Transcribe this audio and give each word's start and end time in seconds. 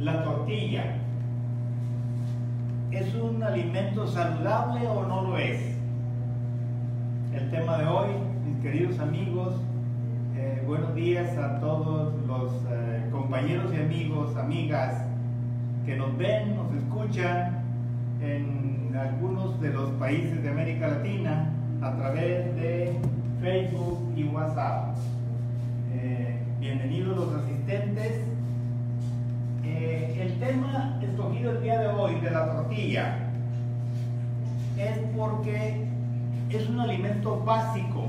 La 0.00 0.24
tortilla. 0.24 0.96
¿Es 2.90 3.14
un 3.14 3.42
alimento 3.42 4.06
saludable 4.06 4.86
o 4.88 5.06
no 5.06 5.22
lo 5.22 5.38
es? 5.38 5.60
El 7.34 7.50
tema 7.50 7.78
de 7.78 7.86
hoy, 7.86 8.08
mis 8.44 8.62
queridos 8.62 8.98
amigos, 8.98 9.54
eh, 10.36 10.64
buenos 10.66 10.94
días 10.94 11.36
a 11.38 11.60
todos 11.60 12.12
los 12.26 12.52
eh, 12.70 13.08
compañeros 13.12 13.72
y 13.72 13.80
amigos, 13.80 14.36
amigas 14.36 15.04
que 15.86 15.96
nos 15.96 16.16
ven, 16.16 16.56
nos 16.56 16.74
escuchan 16.74 17.62
en 18.20 18.96
algunos 18.98 19.60
de 19.60 19.70
los 19.70 19.90
países 19.90 20.42
de 20.42 20.48
América 20.48 20.88
Latina 20.88 21.50
a 21.82 21.94
través 21.94 22.56
de 22.56 22.98
Facebook 23.40 24.12
y 24.16 24.24
WhatsApp. 24.24 24.96
Eh, 25.92 26.39
bienvenidos 26.60 27.16
los 27.16 27.34
asistentes. 27.42 28.20
Eh, 29.64 30.18
el 30.20 30.38
tema 30.38 31.00
escogido 31.02 31.52
el 31.52 31.62
día 31.62 31.80
de 31.80 31.88
hoy 31.88 32.20
de 32.20 32.30
la 32.30 32.52
tortilla 32.52 33.16
es 34.76 34.98
porque 35.16 35.86
es 36.50 36.68
un 36.68 36.80
alimento 36.80 37.42
básico 37.44 38.04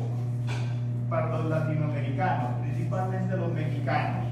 para 1.10 1.30
los 1.30 1.46
latinoamericanos, 1.46 2.60
principalmente 2.62 3.38
los 3.38 3.54
mexicanos. 3.54 4.26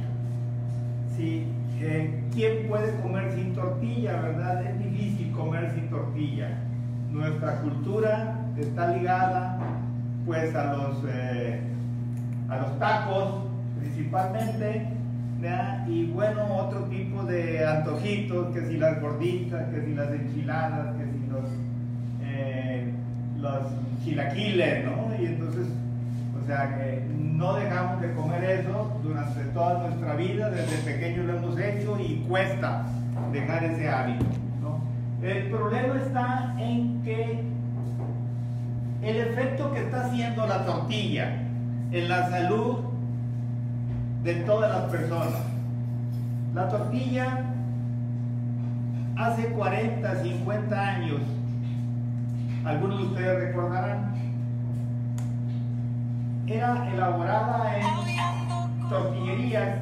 Sí, 1.16 1.48
eh, 1.80 2.22
¿Quién 2.34 2.68
puede 2.68 3.00
comer 3.02 3.32
sin 3.34 3.56
tortilla, 3.56 4.20
verdad? 4.20 4.66
Es 4.66 4.80
difícil 4.80 5.32
comer 5.32 5.72
sin 5.74 5.90
tortilla. 5.90 6.58
Nuestra 7.10 7.62
cultura 7.62 8.36
está 8.58 8.98
ligada 8.98 9.58
pues 10.26 10.54
a 10.56 10.74
los, 10.74 11.06
eh, 11.08 11.62
a 12.50 12.58
los 12.58 12.80
tacos 12.80 13.49
principalmente, 13.80 14.88
y 15.88 16.06
bueno, 16.08 16.44
otro 16.58 16.82
tipo 16.86 17.24
de 17.24 17.66
antojitos, 17.66 18.54
que 18.54 18.68
si 18.68 18.78
las 18.78 19.02
gorditas, 19.02 19.70
que 19.70 19.86
si 19.86 19.94
las 19.94 20.12
enchiladas, 20.12 20.96
que 20.98 21.06
si 21.06 21.32
los, 21.32 21.50
eh, 22.24 22.92
los 23.40 23.64
chilaquiles, 24.04 24.86
¿no? 24.86 25.16
Y 25.18 25.28
entonces, 25.28 25.68
o 26.42 26.46
sea 26.46 26.78
que 26.78 27.04
no 27.16 27.54
dejamos 27.54 28.02
de 28.02 28.14
comer 28.14 28.44
eso 28.44 29.00
durante 29.02 29.42
toda 29.54 29.88
nuestra 29.88 30.16
vida, 30.16 30.50
desde 30.50 30.78
pequeños 30.80 31.26
lo 31.26 31.38
hemos 31.38 31.58
hecho 31.58 31.98
y 32.00 32.26
cuesta 32.28 32.84
dejar 33.32 33.64
ese 33.64 33.88
hábito, 33.88 34.26
¿no? 34.62 34.82
El 35.26 35.50
problema 35.50 36.02
está 36.02 36.56
en 36.60 37.02
que 37.04 37.44
el 39.02 39.16
efecto 39.16 39.72
que 39.74 39.80
está 39.80 40.06
haciendo 40.06 40.46
la 40.46 40.66
tortilla 40.66 41.44
en 41.92 42.10
la 42.10 42.30
salud 42.30 42.89
de 44.24 44.36
todas 44.46 44.72
las 44.72 44.92
personas. 44.92 45.42
La 46.54 46.68
tortilla 46.68 47.46
hace 49.16 49.48
40, 49.48 50.24
50 50.24 50.80
años, 50.80 51.22
algunos 52.66 53.00
de 53.00 53.06
ustedes 53.06 53.40
recordarán, 53.48 54.14
era 56.48 56.90
elaborada 56.92 57.78
en 57.78 58.90
tortillerías. 58.90 59.78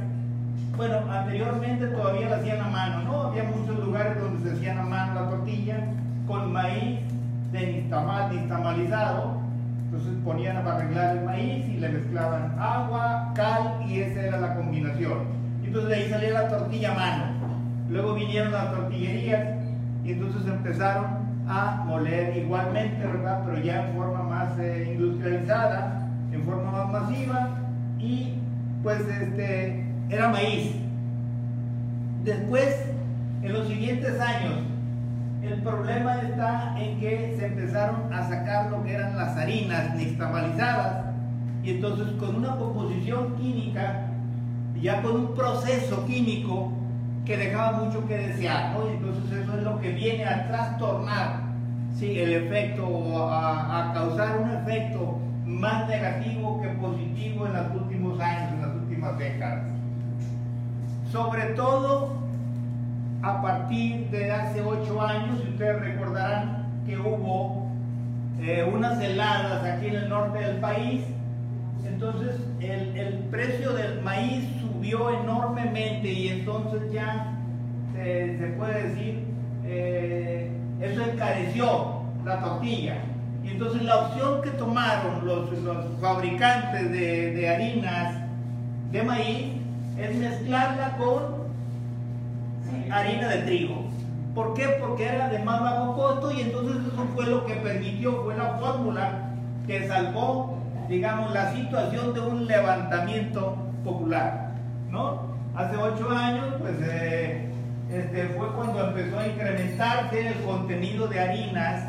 Bueno, 0.76 0.98
anteriormente 1.10 1.88
todavía 1.88 2.30
la 2.30 2.36
hacían 2.38 2.62
a 2.62 2.68
mano, 2.68 3.04
¿no? 3.04 3.22
Había 3.24 3.44
muchos 3.44 3.80
lugares 3.80 4.22
donde 4.22 4.48
se 4.48 4.56
hacían 4.56 4.78
a 4.78 4.84
mano 4.84 5.14
la 5.16 5.30
tortilla 5.30 5.88
con 6.28 6.52
maíz 6.52 7.00
de 7.52 7.84
nistamalizado. 8.32 9.37
Entonces 9.88 10.14
ponían 10.26 10.58
a 10.58 10.76
arreglar 10.76 11.18
el 11.18 11.24
maíz 11.24 11.66
y 11.66 11.78
le 11.78 11.88
mezclaban 11.88 12.56
agua, 12.60 13.32
cal 13.36 13.86
y 13.88 14.02
esa 14.02 14.22
era 14.22 14.38
la 14.38 14.56
combinación. 14.56 15.20
Entonces 15.64 15.90
de 15.90 15.96
ahí 15.96 16.10
salía 16.10 16.32
la 16.34 16.50
tortilla 16.50 16.92
a 16.92 16.96
mano. 16.96 17.24
Luego 17.90 18.14
vinieron 18.16 18.52
las 18.52 18.72
tortillerías 18.72 19.56
y 20.04 20.12
entonces 20.12 20.46
empezaron 20.46 21.06
a 21.48 21.84
moler 21.86 22.36
igualmente, 22.36 23.06
¿verdad? 23.06 23.44
Pero 23.46 23.64
ya 23.64 23.88
en 23.88 23.96
forma 23.96 24.24
más 24.24 24.60
eh, 24.60 24.94
industrializada, 24.94 26.10
en 26.34 26.44
forma 26.44 26.70
más 26.70 26.92
masiva 26.92 27.50
y 27.98 28.34
pues 28.84 29.00
este 29.08 29.86
era 30.10 30.28
maíz. 30.28 30.76
Después, 32.26 32.92
en 33.42 33.54
los 33.54 33.68
siguientes 33.68 34.20
años, 34.20 34.56
el 35.48 35.62
problema 35.62 36.22
está 36.22 36.76
en 36.78 37.00
que 37.00 37.36
se 37.38 37.46
empezaron 37.46 38.12
a 38.12 38.28
sacar 38.28 38.70
lo 38.70 38.84
que 38.84 38.94
eran 38.94 39.16
las 39.18 39.38
harinas 39.38 39.96
nixtamalizadas 39.96 41.06
y 41.64 41.72
entonces 41.72 42.08
con 42.20 42.36
una 42.36 42.56
composición 42.56 43.36
química, 43.36 44.08
ya 44.82 45.02
con 45.02 45.16
un 45.16 45.36
proceso 45.36 46.06
químico 46.06 46.72
que 47.26 47.38
dejaba 47.38 47.84
mucho 47.84 48.06
que 48.08 48.18
desear, 48.18 48.74
¿no? 48.74 48.88
Y 48.88 48.96
entonces 48.96 49.44
eso 49.44 49.58
es 49.58 49.64
lo 49.64 49.80
que 49.80 49.92
viene 49.92 50.26
a 50.26 50.48
trastornar 50.48 51.42
¿sí? 51.94 52.20
el 52.20 52.34
efecto, 52.34 53.30
a, 53.30 53.90
a 53.90 53.94
causar 53.94 54.38
un 54.38 54.50
efecto 54.52 55.20
más 55.46 55.88
negativo 55.88 56.62
que 56.62 56.70
positivo 56.70 57.48
en 57.48 57.54
los 57.54 57.82
últimos 57.82 58.20
años, 58.20 58.54
en 58.54 58.62
las 58.62 58.76
últimas 58.76 59.18
décadas. 59.18 59.64
Sobre 61.12 61.44
todo 61.48 62.17
a 63.22 63.42
partir 63.42 64.10
de 64.10 64.32
hace 64.32 64.62
ocho 64.62 65.02
años, 65.02 65.40
y 65.46 65.50
ustedes 65.50 65.80
recordarán 65.80 66.68
que 66.86 66.98
hubo 66.98 67.68
eh, 68.40 68.70
unas 68.72 69.02
heladas 69.02 69.64
aquí 69.64 69.88
en 69.88 69.96
el 69.96 70.10
norte 70.10 70.40
del 70.40 70.58
país, 70.58 71.02
entonces 71.86 72.36
el, 72.60 72.96
el, 72.96 73.14
precio 73.32 73.74
del 73.74 74.02
maíz 74.02 74.46
subió 74.62 75.10
enormemente 75.10 76.08
y 76.08 76.28
entonces 76.28 76.92
ya 76.92 77.34
se 77.96 78.54
puede 78.58 78.90
decir, 78.90 79.24
eh, 79.66 80.52
eso 80.80 81.02
encareció 81.04 82.02
la 82.26 82.40
tortilla. 82.40 82.98
Y 83.44 83.50
entonces 83.50 83.82
la 83.82 83.98
opción 84.02 84.42
que 84.42 84.52
tomaron 84.52 85.26
los, 85.26 85.52
los 85.64 86.00
fabricantes 86.00 86.92
de, 86.92 87.32
de 87.32 87.50
harinas 87.50 88.18
de 88.92 89.04
maíz 89.04 89.54
es 89.98 90.16
mezclarla 90.16 90.98
con 90.98 91.47
harina 92.92 93.28
de 93.28 93.38
trigo. 93.44 93.86
¿Por 94.36 94.54
qué? 94.54 94.78
Porque 94.80 95.08
era 95.08 95.30
de 95.30 95.40
más 95.40 95.62
bajo 95.62 95.96
costo 95.96 96.32
y 96.32 96.42
entonces 96.42 96.78
eso 96.94 97.08
fue 97.16 97.26
lo 97.26 97.46
que 97.46 97.56
permitió, 97.56 98.24
fue 98.24 98.36
la 98.36 98.58
fórmula 98.60 99.32
que 99.66 99.88
salvó, 99.88 100.58
digamos, 100.88 101.32
la 101.34 101.52
situación 101.54 102.14
de 102.14 102.22
un 102.22 102.46
levantamiento 102.46 103.58
popular, 103.84 104.52
¿no? 104.90 105.36
Hace 105.56 105.76
ocho 105.76 106.10
años, 106.12 106.54
pues, 106.60 106.76
eh, 106.82 107.50
este, 107.92 108.28
fue 108.38 108.48
cuando 108.54 108.90
empezó 108.90 109.18
a 109.18 109.28
incrementarse 109.28 110.28
el 110.28 110.36
contenido 110.44 111.08
de 111.08 111.20
harinas, 111.20 111.84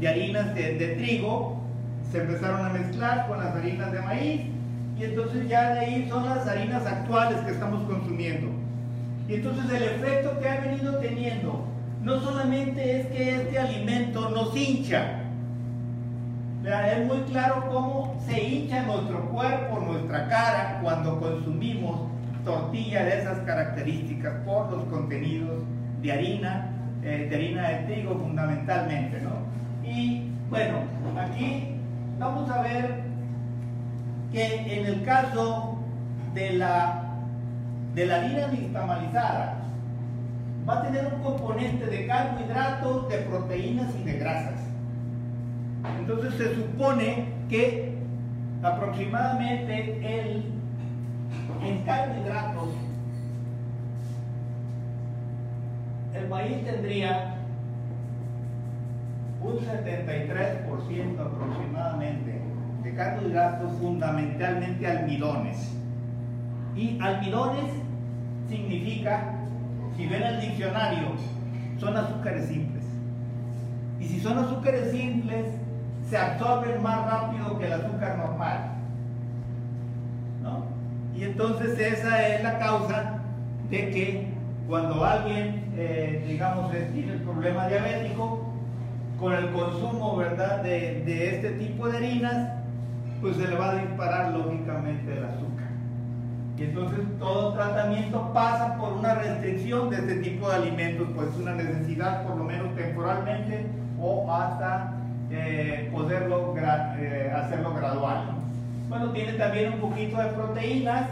de 0.00 0.08
harinas 0.08 0.54
de, 0.54 0.74
de 0.74 0.86
trigo, 0.96 1.60
se 2.10 2.22
empezaron 2.22 2.64
a 2.64 2.70
mezclar 2.70 3.28
con 3.28 3.38
las 3.38 3.54
harinas 3.54 3.92
de 3.92 4.00
maíz 4.00 4.40
y 4.98 5.04
entonces 5.04 5.48
ya 5.48 5.74
de 5.74 5.80
ahí 5.80 6.08
son 6.08 6.24
las 6.24 6.46
harinas 6.46 6.86
actuales 6.86 7.40
que 7.40 7.50
estamos 7.50 7.82
consumiendo. 7.82 8.48
Y 9.28 9.34
entonces 9.34 9.70
el 9.70 9.82
efecto 9.82 10.40
que 10.40 10.48
ha 10.48 10.60
venido 10.60 10.96
teniendo 10.98 11.64
no 12.02 12.20
solamente 12.20 13.00
es 13.00 13.06
que 13.08 13.36
este 13.36 13.58
alimento 13.58 14.30
nos 14.30 14.56
hincha, 14.56 15.18
es 16.64 17.06
muy 17.06 17.18
claro 17.30 17.68
cómo 17.70 18.20
se 18.26 18.42
hincha 18.42 18.82
nuestro 18.82 19.28
cuerpo, 19.30 19.80
nuestra 19.80 20.28
cara 20.28 20.80
cuando 20.82 21.20
consumimos 21.20 22.08
tortilla 22.44 23.04
de 23.04 23.20
esas 23.20 23.38
características 23.40 24.34
por 24.44 24.70
los 24.70 24.84
contenidos 24.84 25.62
de 26.02 26.12
harina, 26.12 26.70
eh, 27.02 27.26
de 27.30 27.36
harina 27.36 27.68
de 27.68 27.76
trigo 27.84 28.18
fundamentalmente, 28.18 29.20
¿no? 29.20 29.88
Y 29.88 30.30
bueno, 30.48 30.78
aquí 31.20 31.74
vamos 32.18 32.50
a 32.50 32.62
ver 32.62 33.02
que 34.32 34.78
en 34.78 34.86
el 34.86 35.04
caso 35.04 35.78
de 36.34 36.52
la 36.54 37.07
de 37.98 38.06
la 38.06 38.16
harina 38.18 38.46
nixtamalizada 38.46 39.56
va 40.68 40.74
a 40.74 40.82
tener 40.82 41.12
un 41.12 41.20
componente 41.20 41.84
de 41.86 42.06
carbohidratos, 42.06 43.08
de 43.08 43.18
proteínas 43.18 43.92
y 44.00 44.04
de 44.04 44.12
grasas. 44.18 44.60
Entonces 45.98 46.34
se 46.34 46.54
supone 46.54 47.32
que 47.48 47.98
aproximadamente 48.62 49.98
el, 50.20 50.44
en 51.64 51.82
carbohidratos 51.82 52.68
el 56.14 56.28
maíz 56.28 56.64
tendría 56.64 57.34
un 59.42 59.58
73% 59.58 61.20
aproximadamente 61.20 62.42
de 62.84 62.94
carbohidratos 62.94 63.72
fundamentalmente 63.80 64.86
almidones. 64.86 65.74
Y 66.76 66.96
almidones 67.00 67.87
significa, 68.48 69.34
si 69.96 70.06
ven 70.06 70.22
el 70.22 70.40
diccionario, 70.40 71.08
son 71.78 71.96
azúcares 71.96 72.46
simples. 72.46 72.84
Y 74.00 74.04
si 74.06 74.20
son 74.20 74.38
azúcares 74.38 74.90
simples, 74.90 75.46
se 76.08 76.16
absorben 76.16 76.82
más 76.82 77.10
rápido 77.10 77.58
que 77.58 77.66
el 77.66 77.72
azúcar 77.72 78.18
normal. 78.18 78.72
¿no? 80.42 80.64
Y 81.16 81.24
entonces 81.24 81.78
esa 81.78 82.26
es 82.26 82.42
la 82.42 82.58
causa 82.58 83.18
de 83.70 83.90
que 83.90 84.28
cuando 84.68 85.04
alguien, 85.04 85.64
eh, 85.76 86.24
digamos, 86.26 86.70
tiene 86.92 87.12
el 87.12 87.20
problema 87.22 87.68
diabético, 87.68 88.44
con 89.18 89.32
el 89.32 89.50
consumo, 89.50 90.16
¿verdad?, 90.16 90.62
de, 90.62 91.02
de 91.04 91.36
este 91.36 91.50
tipo 91.52 91.88
de 91.88 91.96
harinas, 91.96 92.52
pues 93.20 93.36
se 93.36 93.48
le 93.48 93.56
va 93.56 93.72
a 93.72 93.74
disparar 93.74 94.32
lógicamente 94.32 95.12
el 95.12 95.24
azúcar. 95.24 95.57
Y 96.58 96.64
entonces 96.64 97.00
todo 97.18 97.52
tratamiento 97.54 98.32
pasa 98.32 98.76
por 98.78 98.92
una 98.94 99.14
restricción 99.14 99.90
de 99.90 99.96
este 99.96 100.16
tipo 100.16 100.48
de 100.48 100.56
alimentos, 100.56 101.08
pues 101.14 101.28
una 101.36 101.54
necesidad 101.54 102.26
por 102.26 102.36
lo 102.36 102.44
menos 102.44 102.74
temporalmente 102.74 103.66
o 104.00 104.32
hasta 104.32 104.94
eh, 105.30 105.88
poderlo 105.92 106.54
eh, 106.56 107.32
hacerlo 107.34 107.74
gradual. 107.74 108.24
Bueno, 108.88 109.10
tiene 109.10 109.34
también 109.34 109.74
un 109.74 109.80
poquito 109.80 110.16
de 110.16 110.28
proteínas, 110.28 111.08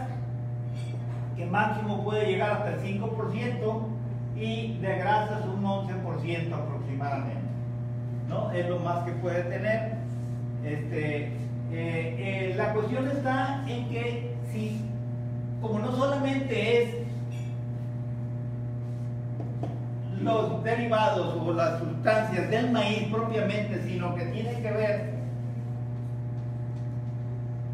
que 1.37 1.45
máximo 1.45 2.03
puede 2.03 2.25
llegar 2.25 2.51
hasta 2.51 2.73
el 2.73 2.79
5%, 2.81 3.87
y 4.39 4.77
de 4.77 4.97
grasas 4.97 5.45
un 5.45 5.63
11% 5.63 6.53
aproximadamente. 6.53 7.41
¿no? 8.29 8.51
Es 8.51 8.69
lo 8.69 8.79
más 8.79 9.03
que 9.05 9.11
puede 9.13 9.43
tener. 9.43 9.93
Este, 10.63 11.31
eh, 11.71 12.53
la 12.55 12.73
cuestión 12.73 13.07
está 13.07 13.63
en 13.67 13.89
que 13.89 14.35
si, 14.51 14.81
como 15.61 15.79
no 15.79 15.91
solamente 15.91 16.83
es 16.83 16.95
los 20.21 20.63
derivados 20.63 21.35
o 21.41 21.53
las 21.53 21.79
sustancias 21.79 22.49
del 22.49 22.71
maíz 22.71 23.03
propiamente, 23.11 23.81
sino 23.83 24.15
que 24.15 24.25
tiene 24.25 24.61
que 24.61 24.71
ver 24.71 25.17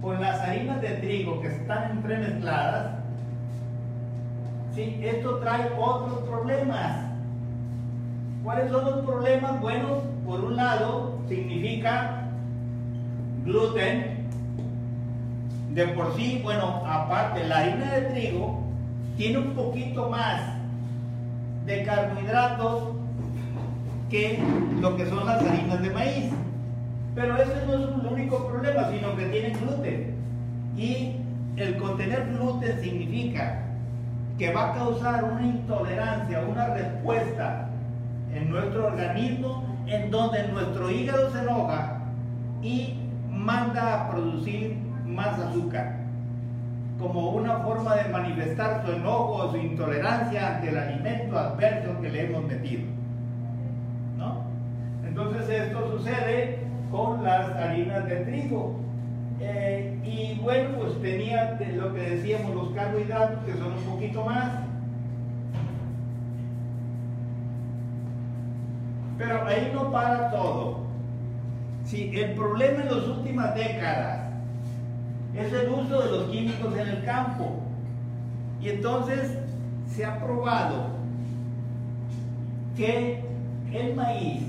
con 0.02 0.20
las 0.20 0.40
harinas 0.42 0.82
de 0.82 0.90
trigo 0.90 1.42
que 1.42 1.48
están 1.48 1.92
entremezcladas, 1.92 2.96
¿sí? 4.76 5.00
esto 5.02 5.38
trae 5.38 5.72
otros 5.78 6.20
problemas. 6.28 7.06
¿Cuáles 8.44 8.70
son 8.70 8.84
los 8.84 9.06
problemas? 9.06 9.62
Bueno, 9.62 10.02
por 10.26 10.42
un 10.42 10.58
lado, 10.58 11.18
significa 11.30 12.24
gluten. 13.46 14.13
De 15.74 15.88
por 15.88 16.16
sí, 16.16 16.40
bueno, 16.44 16.84
aparte, 16.86 17.48
la 17.48 17.58
harina 17.60 17.94
de 17.94 18.02
trigo 18.12 18.62
tiene 19.18 19.40
un 19.40 19.54
poquito 19.56 20.08
más 20.08 20.40
de 21.66 21.84
carbohidratos 21.84 22.90
que 24.12 24.40
lo 24.80 24.96
que 24.96 25.08
son 25.08 25.26
las 25.26 25.44
harinas 25.44 25.82
de 25.82 25.90
maíz. 25.90 26.26
Pero 27.16 27.38
ese 27.38 27.66
no 27.66 27.74
es 27.74 27.80
el 27.80 28.14
único 28.14 28.48
problema, 28.48 28.88
sino 28.92 29.16
que 29.16 29.26
tienen 29.26 29.54
gluten. 29.54 30.16
Y 30.78 31.16
el 31.58 31.78
contener 31.78 32.28
gluten 32.34 32.80
significa 32.80 33.64
que 34.38 34.54
va 34.54 34.70
a 34.70 34.74
causar 34.74 35.24
una 35.24 35.44
intolerancia, 35.44 36.44
una 36.48 36.68
respuesta 36.68 37.70
en 38.32 38.52
nuestro 38.52 38.88
organismo 38.88 39.64
en 39.88 40.12
donde 40.12 40.48
nuestro 40.50 40.92
hígado 40.92 41.32
se 41.32 41.40
enoja 41.40 42.00
y 42.62 42.94
manda 43.30 44.02
a 44.02 44.12
producir 44.12 44.78
más 45.06 45.40
azúcar 45.40 46.04
como 47.04 47.32
una 47.32 47.58
forma 47.58 47.96
de 47.96 48.10
manifestar 48.10 48.84
su 48.86 48.94
enojo 48.94 49.34
o 49.34 49.52
su 49.52 49.58
intolerancia 49.58 50.56
ante 50.56 50.70
el 50.70 50.78
alimento 50.78 51.38
adverso 51.38 52.00
que 52.02 52.10
le 52.10 52.26
hemos 52.26 52.46
metido. 52.46 52.84
¿no? 54.18 54.44
Entonces 55.06 55.50
esto 55.50 55.98
sucede 55.98 56.60
con 56.92 57.24
las 57.24 57.50
harinas 57.58 58.06
de 58.06 58.16
trigo. 58.18 58.80
Eh, 59.42 60.00
y 60.06 60.40
bueno, 60.42 60.78
pues 60.80 61.02
tenía 61.02 61.60
lo 61.76 61.94
que 61.94 62.02
decíamos 62.02 62.56
los 62.56 62.70
carbohidratos, 62.70 63.44
que 63.46 63.54
son 63.54 63.74
un 63.74 63.84
poquito 63.84 64.24
más. 64.24 64.52
Pero 69.18 69.46
ahí 69.46 69.72
no 69.74 69.92
para 69.92 70.30
todo. 70.32 70.84
Si 71.84 72.18
el 72.18 72.34
problema 72.34 72.84
en 72.84 72.86
las 72.86 73.08
últimas 73.08 73.56
décadas 73.56 74.23
es 75.36 75.52
el 75.52 75.70
uso 75.70 76.02
de 76.02 76.12
los 76.12 76.30
químicos 76.30 76.78
en 76.78 76.88
el 76.88 77.06
campo. 77.06 77.60
Y 78.62 78.70
entonces 78.70 79.38
se 79.88 80.06
ha 80.06 80.24
probado 80.24 80.88
que 82.78 83.24
el 83.72 83.96
maíz, 83.96 84.44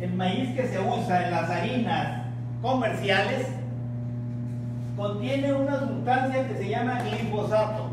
el 0.00 0.12
maíz 0.14 0.54
que 0.54 0.66
se 0.66 0.78
usa 0.80 1.26
en 1.26 1.30
las 1.30 1.50
harinas 1.50 2.22
comerciales, 2.62 3.48
contiene 4.96 5.52
una 5.52 5.80
sustancia 5.80 6.48
que 6.48 6.54
se 6.54 6.68
llama 6.68 7.00
glifosato. 7.02 7.90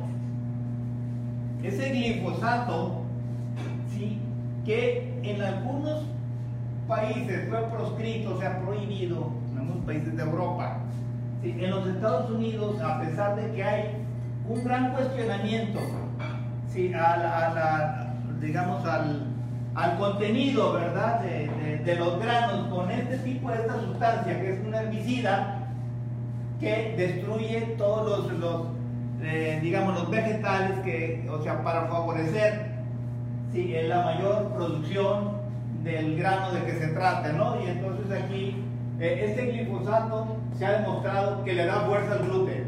Ese 1.63 1.89
glifosato, 1.89 3.01
¿sí? 3.93 4.19
que 4.65 5.19
en 5.23 5.41
algunos 5.41 6.03
países 6.87 7.49
fue 7.49 7.61
proscrito, 7.69 8.39
se 8.39 8.47
ha 8.47 8.59
prohibido, 8.61 9.31
en 9.51 9.59
algunos 9.59 9.85
países 9.85 10.15
de 10.15 10.23
Europa, 10.23 10.80
en 11.43 11.71
los 11.71 11.87
Estados 11.87 12.29
Unidos, 12.29 12.79
a 12.81 12.99
pesar 12.99 13.35
de 13.35 13.51
que 13.51 13.63
hay 13.63 14.05
un 14.47 14.63
gran 14.63 14.93
cuestionamiento 14.93 15.79
¿sí? 16.69 16.91
a, 16.93 18.13
digamos, 18.39 18.85
al, 18.85 19.27
al, 19.75 19.97
contenido 19.97 20.73
¿verdad? 20.73 21.21
De, 21.21 21.81
de, 21.83 21.95
los 21.95 22.19
granos 22.19 22.67
con 22.67 22.91
este 22.91 23.17
tipo 23.19 23.49
de 23.49 23.55
esta 23.55 23.79
sustancia, 23.79 24.39
que 24.39 24.53
es 24.53 24.59
una 24.65 24.81
herbicida 24.81 25.57
que 26.59 26.93
destruye 26.95 27.75
todos 27.77 28.31
los, 28.33 28.67
eh, 29.23 29.59
digamos, 29.61 29.95
los 29.95 30.09
vegetales, 30.09 30.79
que, 30.79 31.27
o 31.31 31.41
sea, 31.41 31.63
para 31.63 31.87
favorecer 31.87 32.71
¿sí? 33.51 33.73
la 33.87 34.03
mayor 34.03 34.53
producción 34.53 35.41
del 35.83 36.17
grano 36.17 36.51
de 36.51 36.63
que 36.63 36.73
se 36.73 36.87
trata, 36.89 37.31
¿no? 37.33 37.59
Y 37.63 37.67
entonces 37.67 38.23
aquí 38.23 38.63
este 39.01 39.45
glifosato 39.47 40.37
se 40.57 40.65
ha 40.65 40.79
demostrado 40.79 41.43
que 41.43 41.53
le 41.53 41.65
da 41.65 41.81
fuerza 41.81 42.13
al 42.13 42.27
gluten. 42.27 42.65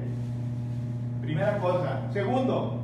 Primera 1.22 1.60
cosa. 1.60 2.02
Segundo, 2.12 2.82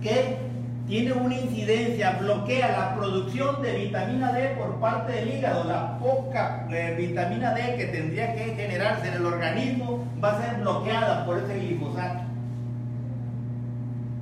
que 0.00 0.38
tiene 0.86 1.12
una 1.12 1.36
incidencia, 1.36 2.18
bloquea 2.20 2.70
la 2.72 2.96
producción 2.96 3.62
de 3.62 3.74
vitamina 3.74 4.32
D 4.32 4.56
por 4.58 4.80
parte 4.80 5.12
del 5.12 5.34
hígado. 5.34 5.64
La 5.64 5.98
poca 5.98 6.66
eh, 6.70 6.94
vitamina 6.96 7.52
D 7.52 7.76
que 7.76 7.86
tendría 7.86 8.34
que 8.34 8.54
generarse 8.54 9.08
en 9.08 9.14
el 9.14 9.26
organismo 9.26 10.04
va 10.22 10.32
a 10.32 10.42
ser 10.42 10.60
bloqueada 10.60 11.26
por 11.26 11.38
ese 11.38 11.58
glifosato. 11.58 12.22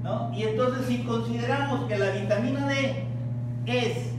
¿No? 0.02 0.32
Y 0.34 0.44
entonces 0.44 0.86
si 0.86 1.04
consideramos 1.04 1.86
que 1.88 1.98
la 1.98 2.10
vitamina 2.10 2.66
D 2.66 3.04
es 3.66 4.17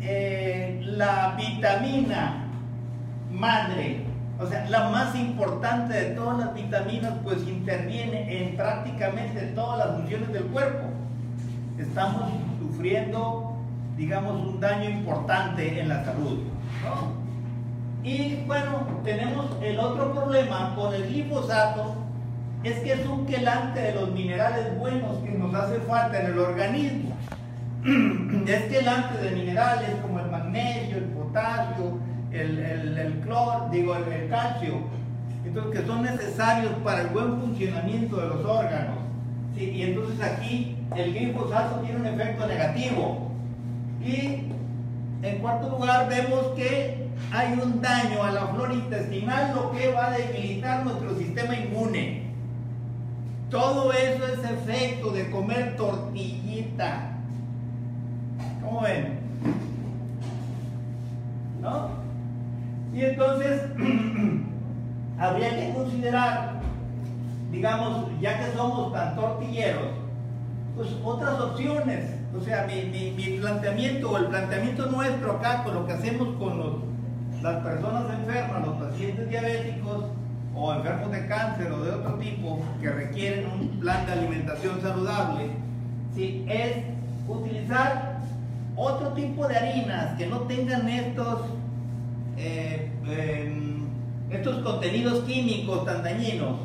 eh, 0.00 0.80
la 0.84 1.34
vitamina 1.36 2.44
madre, 3.32 4.04
o 4.38 4.46
sea, 4.46 4.68
la 4.68 4.88
más 4.90 5.14
importante 5.14 5.94
de 5.94 6.14
todas 6.14 6.38
las 6.38 6.54
vitaminas, 6.54 7.12
pues 7.24 7.38
interviene 7.46 8.42
en 8.42 8.56
prácticamente 8.56 9.40
todas 9.54 9.78
las 9.78 9.96
funciones 9.96 10.32
del 10.32 10.44
cuerpo. 10.44 10.86
Estamos 11.78 12.30
sufriendo, 12.60 13.56
digamos, 13.96 14.46
un 14.46 14.60
daño 14.60 14.90
importante 14.90 15.80
en 15.80 15.88
la 15.88 16.04
salud. 16.04 16.38
Y 18.04 18.36
bueno, 18.46 18.86
tenemos 19.04 19.46
el 19.62 19.78
otro 19.80 20.12
problema 20.12 20.74
con 20.76 20.94
el 20.94 21.08
glifosato, 21.08 21.96
es 22.62 22.78
que 22.80 22.92
es 22.92 23.06
un 23.06 23.26
quelante 23.26 23.80
de 23.80 23.94
los 23.94 24.10
minerales 24.12 24.78
buenos 24.78 25.18
que 25.18 25.30
nos 25.30 25.54
hace 25.54 25.78
falta 25.80 26.20
en 26.20 26.26
el 26.26 26.38
organismo. 26.38 27.14
es 28.46 28.62
quelante 28.64 29.18
de 29.18 29.30
minerales 29.30 29.90
como 30.02 30.20
el 30.20 30.30
magnesio, 30.30 30.98
el 30.98 31.04
potasio, 31.04 31.98
el, 32.32 32.58
el, 32.98 33.20
clor, 33.20 33.70
digo, 33.70 33.94
el, 33.94 34.28
calcio, 34.28 34.74
entonces 35.44 35.80
que 35.80 35.86
son 35.86 36.02
necesarios 36.02 36.72
para 36.84 37.02
el 37.02 37.08
buen 37.08 37.40
funcionamiento 37.40 38.16
de 38.16 38.28
los 38.28 38.44
órganos. 38.44 38.98
Y 39.56 39.82
entonces 39.82 40.20
aquí 40.20 40.76
el 40.94 41.12
glifosato 41.12 41.80
tiene 41.80 42.00
un 42.00 42.06
efecto 42.06 42.46
negativo. 42.46 43.32
Y 44.04 44.52
en 45.22 45.38
cuarto 45.40 45.68
lugar 45.70 46.08
vemos 46.08 46.48
que 46.54 47.08
hay 47.32 47.58
un 47.60 47.80
daño 47.80 48.22
a 48.22 48.30
la 48.30 48.46
flora 48.48 48.74
intestinal, 48.74 49.52
lo 49.54 49.72
que 49.72 49.92
va 49.92 50.08
a 50.08 50.10
debilitar 50.12 50.84
nuestro 50.84 51.16
sistema 51.16 51.56
inmune. 51.56 52.28
Todo 53.50 53.92
eso 53.92 54.24
es 54.26 54.50
efecto 54.50 55.10
de 55.10 55.30
comer 55.30 55.76
tortillita. 55.76 57.17
¿Cómo 58.68 58.82
ven? 58.82 59.18
¿No? 61.62 61.88
Y 62.92 63.00
entonces 63.02 63.62
habría 65.18 65.56
que 65.56 65.72
considerar, 65.72 66.60
digamos, 67.50 68.08
ya 68.20 68.38
que 68.38 68.52
somos 68.54 68.92
tan 68.92 69.16
tortilleros, 69.16 69.88
pues 70.76 70.88
otras 71.02 71.40
opciones. 71.40 72.10
O 72.38 72.44
sea, 72.44 72.66
mi, 72.66 73.38
planteamiento 73.40 74.10
o 74.10 74.18
el 74.18 74.26
planteamiento 74.26 74.86
nuestro 74.86 75.32
acá 75.32 75.64
con 75.64 75.74
lo 75.74 75.86
que 75.86 75.94
hacemos 75.94 76.28
con 76.36 76.82
las 77.42 77.62
personas 77.62 78.04
enfermas, 78.18 78.66
los 78.66 78.76
pacientes 78.76 79.30
diabéticos, 79.30 80.04
o 80.54 80.74
enfermos 80.74 81.10
de 81.12 81.26
cáncer 81.26 81.72
o 81.72 81.84
de 81.84 81.90
otro 81.92 82.14
tipo 82.14 82.60
que 82.82 82.90
requieren 82.90 83.46
un 83.46 83.80
plan 83.80 84.04
de 84.04 84.12
alimentación 84.12 84.82
saludable, 84.82 85.50
¿sí? 86.14 86.44
es 86.48 86.84
utilizar 87.28 88.07
otro 88.78 89.08
tipo 89.08 89.46
de 89.48 89.56
harinas 89.56 90.16
que 90.16 90.26
no 90.26 90.38
tengan 90.42 90.88
estos, 90.88 91.40
eh, 92.36 92.90
em, 93.06 93.88
estos 94.30 94.62
contenidos 94.62 95.24
químicos 95.24 95.84
tan 95.84 96.02
dañinos. 96.04 96.56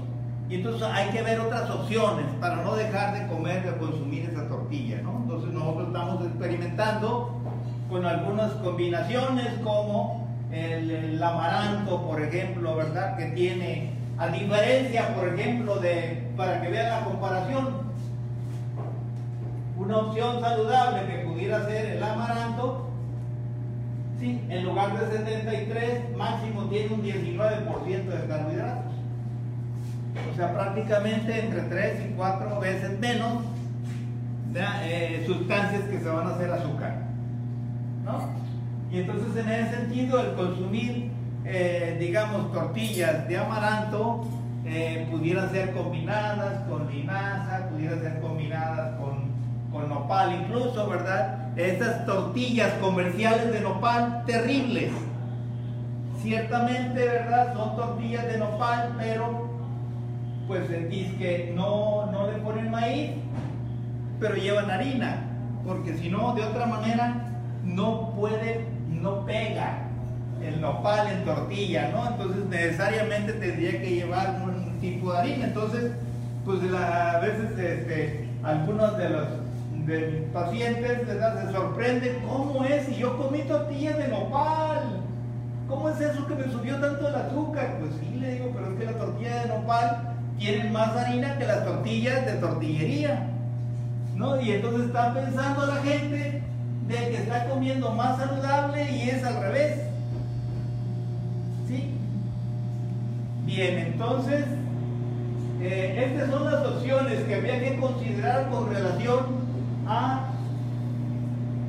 Y 0.49 0.55
entonces 0.55 0.87
hay 0.91 1.09
que 1.09 1.23
ver 1.23 1.39
otras 1.39 1.69
opciones 1.71 2.25
para 2.39 2.57
no 2.57 2.75
dejar 2.75 3.17
de 3.17 3.27
comer, 3.27 3.63
de 3.63 3.77
consumir 3.77 4.29
esa 4.29 4.47
tortilla. 4.47 5.01
¿no? 5.01 5.21
Entonces 5.23 5.51
nosotros 5.51 5.87
estamos 5.87 6.25
experimentando 6.25 7.41
con 7.89 8.05
algunas 8.05 8.51
combinaciones 8.53 9.47
como 9.63 10.27
el, 10.51 11.21
amaranto, 11.23 12.05
por 12.05 12.21
ejemplo, 12.21 12.75
¿verdad? 12.75 13.17
Que 13.17 13.25
tiene, 13.27 13.91
a 14.19 14.27
diferencia, 14.27 15.15
por 15.15 15.27
ejemplo, 15.27 15.77
de, 15.77 16.27
para 16.37 16.61
que 16.61 16.69
vean 16.69 16.89
la 16.89 17.05
comparación, 17.05 17.82
una 19.83 19.97
opción 19.97 20.39
saludable 20.39 21.05
que 21.07 21.25
pudiera 21.25 21.65
ser 21.65 21.97
el 21.97 22.03
amaranto, 22.03 22.87
sí, 24.19 24.41
en 24.49 24.63
lugar 24.63 24.97
de 24.97 25.17
73, 25.17 26.15
máximo 26.15 26.63
tiene 26.65 26.93
un 26.93 27.03
19% 27.03 28.05
de 28.05 28.27
carbohidratos. 28.27 28.93
O 30.31 30.35
sea, 30.35 30.53
prácticamente 30.53 31.39
entre 31.39 31.61
3 31.61 32.05
y 32.09 32.13
4 32.13 32.59
veces 32.59 32.99
menos 32.99 33.43
eh, 34.55 35.23
sustancias 35.25 35.83
que 35.83 35.99
se 35.99 36.09
van 36.09 36.27
a 36.27 36.35
hacer 36.35 36.51
azúcar. 36.51 37.03
Y 38.91 38.99
entonces 38.99 39.43
en 39.43 39.51
ese 39.51 39.75
sentido 39.75 40.19
el 40.19 40.35
consumir, 40.35 41.09
eh, 41.45 41.97
digamos, 41.99 42.51
tortillas 42.51 43.27
de 43.27 43.37
amaranto 43.37 44.27
eh, 44.65 45.07
pudieran 45.09 45.49
ser 45.51 45.73
combinadas 45.73 46.61
con 46.69 46.91
linaza, 46.91 47.69
pudieran 47.69 47.99
ser 48.01 48.21
combinadas 48.21 48.99
con, 48.99 49.32
con 49.73 49.89
nopal 49.89 50.33
incluso, 50.41 50.87
¿verdad? 50.87 51.57
Estas 51.57 52.05
tortillas 52.05 52.73
comerciales 52.73 53.51
de 53.51 53.59
nopal 53.59 54.23
terribles. 54.25 54.91
Ciertamente, 56.21 57.03
¿verdad? 57.03 57.53
Son 57.53 57.75
tortillas 57.75 58.25
de 58.27 58.37
nopal, 58.37 58.95
pero 58.97 59.49
pues 60.47 60.67
sentís 60.67 61.11
que 61.15 61.51
no, 61.55 62.05
no 62.11 62.27
le 62.27 62.37
ponen 62.39 62.69
maíz, 62.69 63.11
pero 64.19 64.35
llevan 64.35 64.69
harina, 64.69 65.23
porque 65.65 65.97
si 65.97 66.09
no, 66.09 66.33
de 66.33 66.43
otra 66.43 66.65
manera, 66.65 67.15
no 67.63 68.11
puede, 68.11 68.67
no 68.89 69.25
pega 69.25 69.79
el 70.41 70.61
nopal 70.61 71.07
en 71.07 71.25
tortilla, 71.25 71.89
¿no? 71.91 72.07
Entonces 72.07 72.45
necesariamente 72.45 73.33
tendría 73.33 73.81
que 73.81 73.95
llevar 73.95 74.41
un 74.45 74.79
tipo 74.79 75.11
de 75.11 75.19
harina. 75.19 75.45
Entonces, 75.45 75.91
pues 76.45 76.59
a 76.73 77.19
veces 77.19 77.57
este, 77.57 78.29
algunos 78.43 78.97
de 78.97 79.09
los 79.09 79.42
pacientes 80.31 81.07
se 81.07 81.51
sorprenden 81.51 82.23
cómo 82.27 82.63
es 82.63 82.85
si 82.85 82.95
yo 82.95 83.17
comí 83.17 83.39
tortillas 83.43 83.97
de 83.97 84.07
nopal. 84.07 85.01
¿Cómo 85.67 85.89
es 85.89 85.99
eso 86.01 86.27
que 86.27 86.35
me 86.35 86.51
subió 86.51 86.77
tanto 86.79 87.07
el 87.07 87.15
azúcar? 87.15 87.77
Pues 87.79 87.91
sí, 87.99 88.17
le 88.19 88.33
digo, 88.33 88.51
pero 88.53 88.71
es 88.71 88.79
que 88.79 88.85
la 88.85 88.97
tortilla 88.97 89.41
de 89.41 89.47
nopal 89.47 90.15
tiene 90.37 90.69
más 90.69 90.95
harina 90.95 91.37
que 91.37 91.45
las 91.45 91.65
tortillas 91.65 92.25
de 92.25 92.33
tortillería. 92.33 93.29
¿No? 94.15 94.39
Y 94.39 94.51
entonces 94.51 94.87
está 94.87 95.13
pensando 95.13 95.65
la 95.65 95.77
gente 95.77 96.43
de 96.87 96.95
que 96.95 97.15
está 97.15 97.49
comiendo 97.49 97.91
más 97.91 98.17
saludable 98.17 98.91
y 98.91 99.09
es 99.09 99.23
al 99.23 99.41
revés. 99.41 99.79
¿Sí? 101.67 101.91
Bien, 103.45 103.77
entonces, 103.79 104.45
eh, 105.61 106.11
estas 106.11 106.29
son 106.29 106.51
las 106.51 106.65
opciones 106.65 107.23
que 107.23 107.35
había 107.35 107.59
que 107.59 107.77
considerar 107.77 108.49
con 108.49 108.73
relación 108.73 109.42
a, 109.87 110.29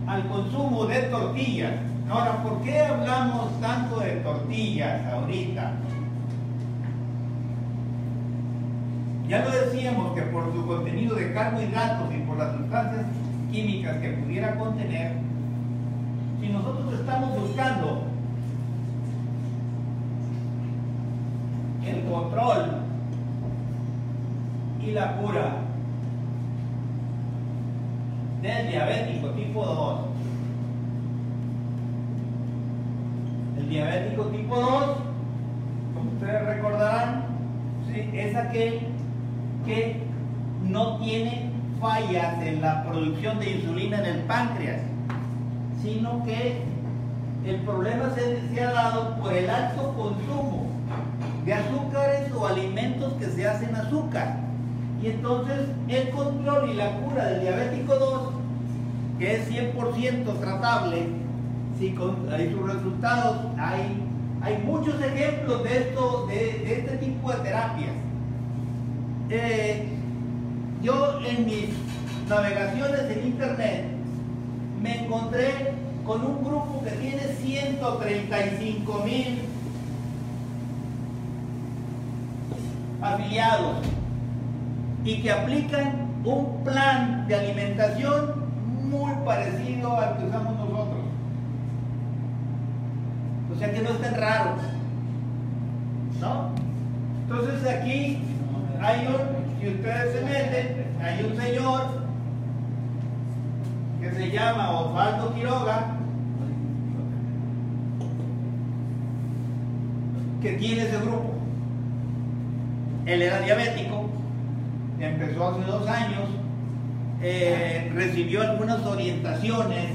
al 0.06 0.28
consumo 0.28 0.86
de 0.86 1.02
tortillas. 1.04 1.72
Ahora, 2.08 2.42
¿por 2.42 2.62
qué 2.62 2.80
hablamos 2.80 3.60
tanto 3.60 4.00
de 4.00 4.10
tortillas 4.16 5.12
ahorita? 5.12 5.72
Ya 9.28 9.44
lo 9.44 9.50
decíamos 9.50 10.14
que 10.14 10.22
por 10.22 10.52
su 10.52 10.66
contenido 10.66 11.16
de 11.16 11.32
carbohidratos 11.32 12.14
y 12.14 12.18
por 12.18 12.36
las 12.36 12.56
sustancias 12.56 13.06
químicas 13.50 13.96
que 13.98 14.10
pudiera 14.10 14.58
contener, 14.58 15.12
si 16.40 16.48
nosotros 16.48 16.92
estamos 16.92 17.40
buscando 17.40 18.02
el 21.86 22.04
control 22.04 22.70
y 24.82 24.90
la 24.90 25.16
cura 25.16 25.63
del 28.44 28.68
diabético 28.68 29.28
tipo 29.28 29.64
2, 29.64 30.00
el 33.58 33.68
diabético 33.70 34.24
tipo 34.24 34.60
2, 34.60 34.96
como 35.94 36.10
ustedes 36.12 36.46
recordarán, 36.46 37.24
es 38.12 38.36
aquel 38.36 38.80
que 39.64 39.96
no 40.62 40.98
tiene 40.98 41.50
fallas 41.80 42.42
en 42.42 42.60
la 42.60 42.84
producción 42.84 43.38
de 43.38 43.50
insulina 43.50 43.98
en 44.00 44.04
el 44.04 44.20
páncreas, 44.24 44.82
sino 45.82 46.22
que 46.24 46.62
el 47.46 47.56
problema 47.60 48.10
se, 48.14 48.60
ha 48.62 48.72
dado 48.72 49.16
por 49.16 49.32
el 49.32 49.48
alto 49.48 49.94
consumo 49.94 50.66
de 51.46 51.54
azúcares 51.54 52.30
o 52.32 52.46
alimentos 52.46 53.14
que 53.14 53.26
se 53.26 53.48
hacen 53.48 53.74
azúcar. 53.74 54.44
Y 55.02 55.08
entonces 55.08 55.68
el 55.88 56.10
control 56.10 56.70
y 56.70 56.74
la 56.74 56.90
cura 56.98 57.26
del 57.26 57.40
diabético 57.42 57.94
2, 57.94 58.33
que 59.18 59.36
es 59.36 59.50
100% 59.50 60.40
tratable, 60.40 61.06
si 61.78 61.90
con 61.90 62.16
sus 62.26 62.72
resultados, 62.72 63.46
hay, 63.58 64.02
hay 64.42 64.58
muchos 64.64 65.00
ejemplos 65.02 65.62
de, 65.64 65.78
esto, 65.78 66.26
de, 66.26 66.78
este 66.78 66.96
tipo 66.98 67.32
de 67.32 67.38
terapias. 67.38 67.92
Eh, 69.30 69.88
yo 70.82 71.20
en 71.26 71.46
mis 71.46 71.68
navegaciones 72.28 73.00
en 73.10 73.26
internet 73.26 73.84
me 74.82 75.04
encontré 75.04 75.72
con 76.04 76.24
un 76.24 76.44
grupo 76.44 76.82
que 76.84 76.90
tiene 76.90 77.22
135 77.40 79.02
mil 79.04 79.38
afiliados 83.00 83.76
y 85.04 85.22
que 85.22 85.30
aplican 85.30 86.08
un 86.24 86.64
plan 86.64 87.26
de 87.28 87.34
alimentación 87.34 88.43
muy 88.90 89.12
parecido 89.24 89.96
al 89.96 90.16
que 90.16 90.24
usamos 90.26 90.56
nosotros. 90.56 91.00
O 93.54 93.58
sea 93.58 93.72
que 93.72 93.80
no 93.80 93.90
estén 93.90 94.14
raros. 94.14 94.60
¿No? 96.20 96.50
Entonces 97.22 97.66
aquí 97.68 98.22
hay 98.80 99.06
un 99.06 99.44
si 99.64 99.70
ustedes 99.70 100.12
se 100.12 100.20
meten, 100.20 100.86
hay 101.02 101.24
un 101.24 101.40
señor 101.40 101.80
que 103.98 104.10
se 104.10 104.30
llama 104.30 104.72
Osvaldo 104.72 105.34
Quiroga, 105.34 105.96
que 110.42 110.52
tiene 110.52 110.82
ese 110.82 110.98
grupo. 110.98 111.32
Él 113.06 113.22
era 113.22 113.40
diabético, 113.40 114.10
empezó 115.00 115.48
hace 115.48 115.64
dos 115.64 115.88
años, 115.88 116.28
eh, 117.26 117.90
recibió 117.94 118.42
algunas 118.42 118.84
orientaciones 118.84 119.86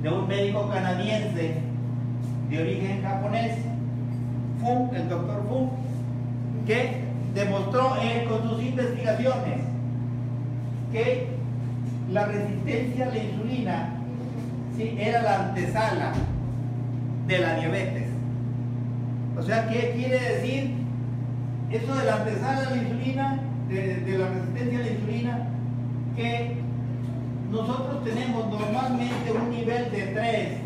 de 0.00 0.08
un 0.08 0.28
médico 0.28 0.70
canadiense 0.70 1.56
de 2.48 2.62
origen 2.62 3.02
japonés, 3.02 3.56
Fung, 4.60 4.94
el 4.94 5.08
doctor 5.08 5.44
Fung, 5.48 5.70
que 6.64 7.00
demostró 7.34 7.96
él 8.00 8.28
con 8.28 8.48
sus 8.48 8.62
investigaciones 8.62 9.60
que 10.92 11.26
la 12.12 12.26
resistencia 12.26 13.06
a 13.06 13.08
la 13.08 13.18
insulina 13.18 13.88
era 14.78 15.22
la 15.22 15.40
antesala 15.46 16.12
de 17.26 17.38
la 17.40 17.56
diabetes. 17.56 18.06
O 19.36 19.42
sea, 19.42 19.66
¿qué 19.68 19.94
quiere 19.96 20.20
decir 20.20 20.74
eso 21.72 21.92
de 21.92 22.04
la 22.04 22.16
antesala 22.18 22.70
de 22.70 22.76
la 22.76 22.82
insulina, 22.82 23.40
de 23.68 24.16
la 24.16 24.28
resistencia 24.28 24.78
a 24.78 24.82
la 24.82 24.90
insulina? 24.90 25.51
Que 26.16 26.62
nosotros 27.50 28.04
tenemos 28.04 28.46
normalmente 28.50 29.32
un 29.32 29.50
nivel 29.50 29.90
de 29.90 30.02
3 30.06 30.58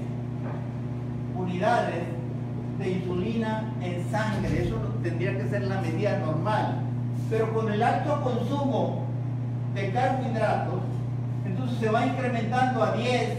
unidades 1.37 2.05
de 2.79 2.91
insulina 2.91 3.73
en 3.81 4.11
sangre. 4.11 4.63
Eso 4.63 4.77
tendría 5.03 5.37
que 5.37 5.49
ser 5.49 5.63
la 5.63 5.81
medida 5.81 6.19
normal. 6.19 6.81
Pero 7.31 7.53
con 7.53 7.73
el 7.73 7.83
alto 7.83 8.23
consumo 8.23 9.07
de 9.75 9.91
carbohidratos, 9.91 10.81
entonces 11.45 11.79
se 11.79 11.91
va 11.91 12.07
incrementando 12.07 12.83
a 12.83 12.93
10 12.93 13.39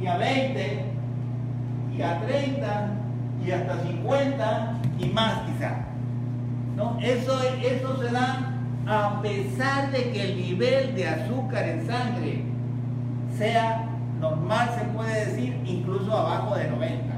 y 0.00 0.06
a 0.06 0.16
20 0.16 0.84
y 1.96 2.02
a 2.02 2.20
30 2.20 2.90
y 3.46 3.50
hasta 3.50 3.82
50 3.82 4.74
y 4.98 5.06
más 5.06 5.32
quizá. 5.46 5.76
¿No? 6.76 6.98
Eso, 7.00 7.38
eso 7.42 8.02
se 8.02 8.10
da 8.10 8.51
a 8.86 9.20
pesar 9.22 9.90
de 9.92 10.10
que 10.10 10.22
el 10.22 10.36
nivel 10.36 10.94
de 10.94 11.08
azúcar 11.08 11.68
en 11.68 11.86
sangre 11.86 12.42
sea 13.36 13.88
normal, 14.20 14.70
se 14.78 14.84
puede 14.86 15.26
decir, 15.26 15.60
incluso 15.64 16.16
abajo 16.16 16.56
de 16.56 16.68
90. 16.68 17.14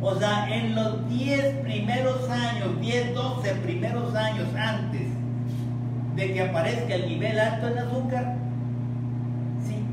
O 0.00 0.14
sea, 0.16 0.48
en 0.48 0.74
los 0.74 1.08
10 1.08 1.56
primeros 1.62 2.28
años, 2.28 2.80
10, 2.80 3.14
12 3.14 3.54
primeros 3.56 4.14
años 4.14 4.48
antes 4.56 5.08
de 6.16 6.32
que 6.32 6.42
aparezca 6.42 6.94
el 6.94 7.08
nivel 7.08 7.38
alto 7.38 7.68
en 7.68 7.78
azúcar, 7.78 8.36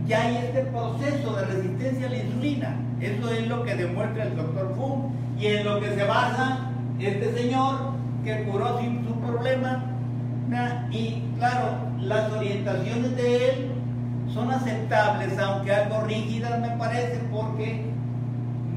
ya 0.08 0.24
hay 0.24 0.38
este 0.38 0.62
proceso 0.62 1.36
de 1.36 1.46
resistencia 1.46 2.08
a 2.08 2.10
la 2.10 2.18
insulina. 2.18 2.76
Eso 3.00 3.32
es 3.32 3.48
lo 3.48 3.64
que 3.64 3.76
demuestra 3.76 4.24
el 4.24 4.36
doctor 4.36 4.74
Fu 4.76 5.12
y 5.40 5.46
en 5.46 5.66
lo 5.66 5.80
que 5.80 5.94
se 5.94 6.04
basa 6.04 6.72
este 7.00 7.32
señor 7.34 7.89
que 8.24 8.44
curó 8.44 8.80
sin 8.80 9.06
su 9.06 9.14
problema. 9.20 9.84
Y 10.92 11.24
claro, 11.38 11.78
las 12.00 12.32
orientaciones 12.32 13.16
de 13.16 13.50
él 13.50 13.72
son 14.34 14.52
aceptables, 14.52 15.38
aunque 15.38 15.72
algo 15.72 16.02
rígidas 16.02 16.60
me 16.60 16.70
parece, 16.78 17.20
porque 17.32 17.86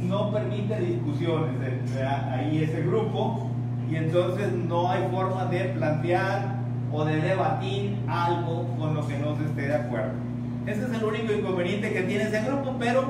no 0.03 0.31
permite 0.31 0.79
discusiones 0.81 1.55
ahí 2.31 2.63
ese 2.63 2.83
grupo 2.83 3.49
y 3.91 3.97
entonces 3.97 4.53
no 4.53 4.91
hay 4.91 5.07
forma 5.11 5.47
de 5.47 5.61
plantear 5.61 6.57
o 6.93 7.05
de 7.05 7.21
debatir 7.21 7.99
algo 8.09 8.67
con 8.79 8.95
lo 8.95 9.07
que 9.07 9.19
no 9.19 9.37
se 9.37 9.45
esté 9.45 9.63
de 9.63 9.77
acuerdo. 9.77 10.13
Ese 10.67 10.83
es 10.85 10.93
el 10.93 11.05
único 11.05 11.33
inconveniente 11.33 11.93
que 11.93 12.03
tiene 12.03 12.25
ese 12.25 12.43
grupo, 12.43 12.77
pero 12.79 13.05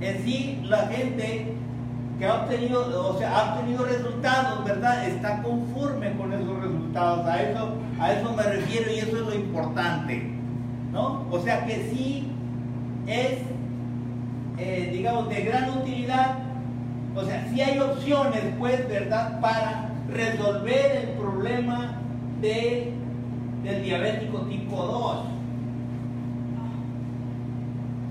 en 0.00 0.24
sí 0.24 0.60
la 0.64 0.86
gente 0.88 1.52
que 2.18 2.26
ha 2.26 2.42
obtenido, 2.42 3.10
o 3.10 3.18
sea, 3.18 3.36
ha 3.36 3.54
obtenido 3.54 3.84
resultados, 3.84 4.64
¿verdad? 4.64 5.08
Está 5.08 5.42
conforme 5.42 5.63
con 6.18 6.32
esos 6.32 6.62
resultados. 6.62 7.26
A 7.26 7.42
eso, 7.42 7.74
a 8.00 8.12
eso 8.12 8.32
me 8.32 8.42
refiero 8.42 8.90
y 8.92 8.98
eso 8.98 9.16
es 9.16 9.22
lo 9.22 9.34
importante, 9.34 10.30
¿no? 10.92 11.26
O 11.30 11.40
sea 11.40 11.64
que 11.66 11.90
sí 11.90 12.30
es, 13.06 13.38
eh, 14.58 14.90
digamos, 14.92 15.28
de 15.28 15.42
gran 15.42 15.70
utilidad. 15.78 16.38
O 17.16 17.24
sea, 17.24 17.46
sí 17.50 17.60
hay 17.60 17.78
opciones, 17.78 18.42
pues, 18.58 18.88
¿verdad? 18.88 19.40
Para 19.40 19.90
resolver 20.12 20.96
el 20.96 21.08
problema 21.18 21.98
de, 22.40 22.92
del 23.62 23.82
diabético 23.82 24.40
tipo 24.42 24.76
2 24.76 25.34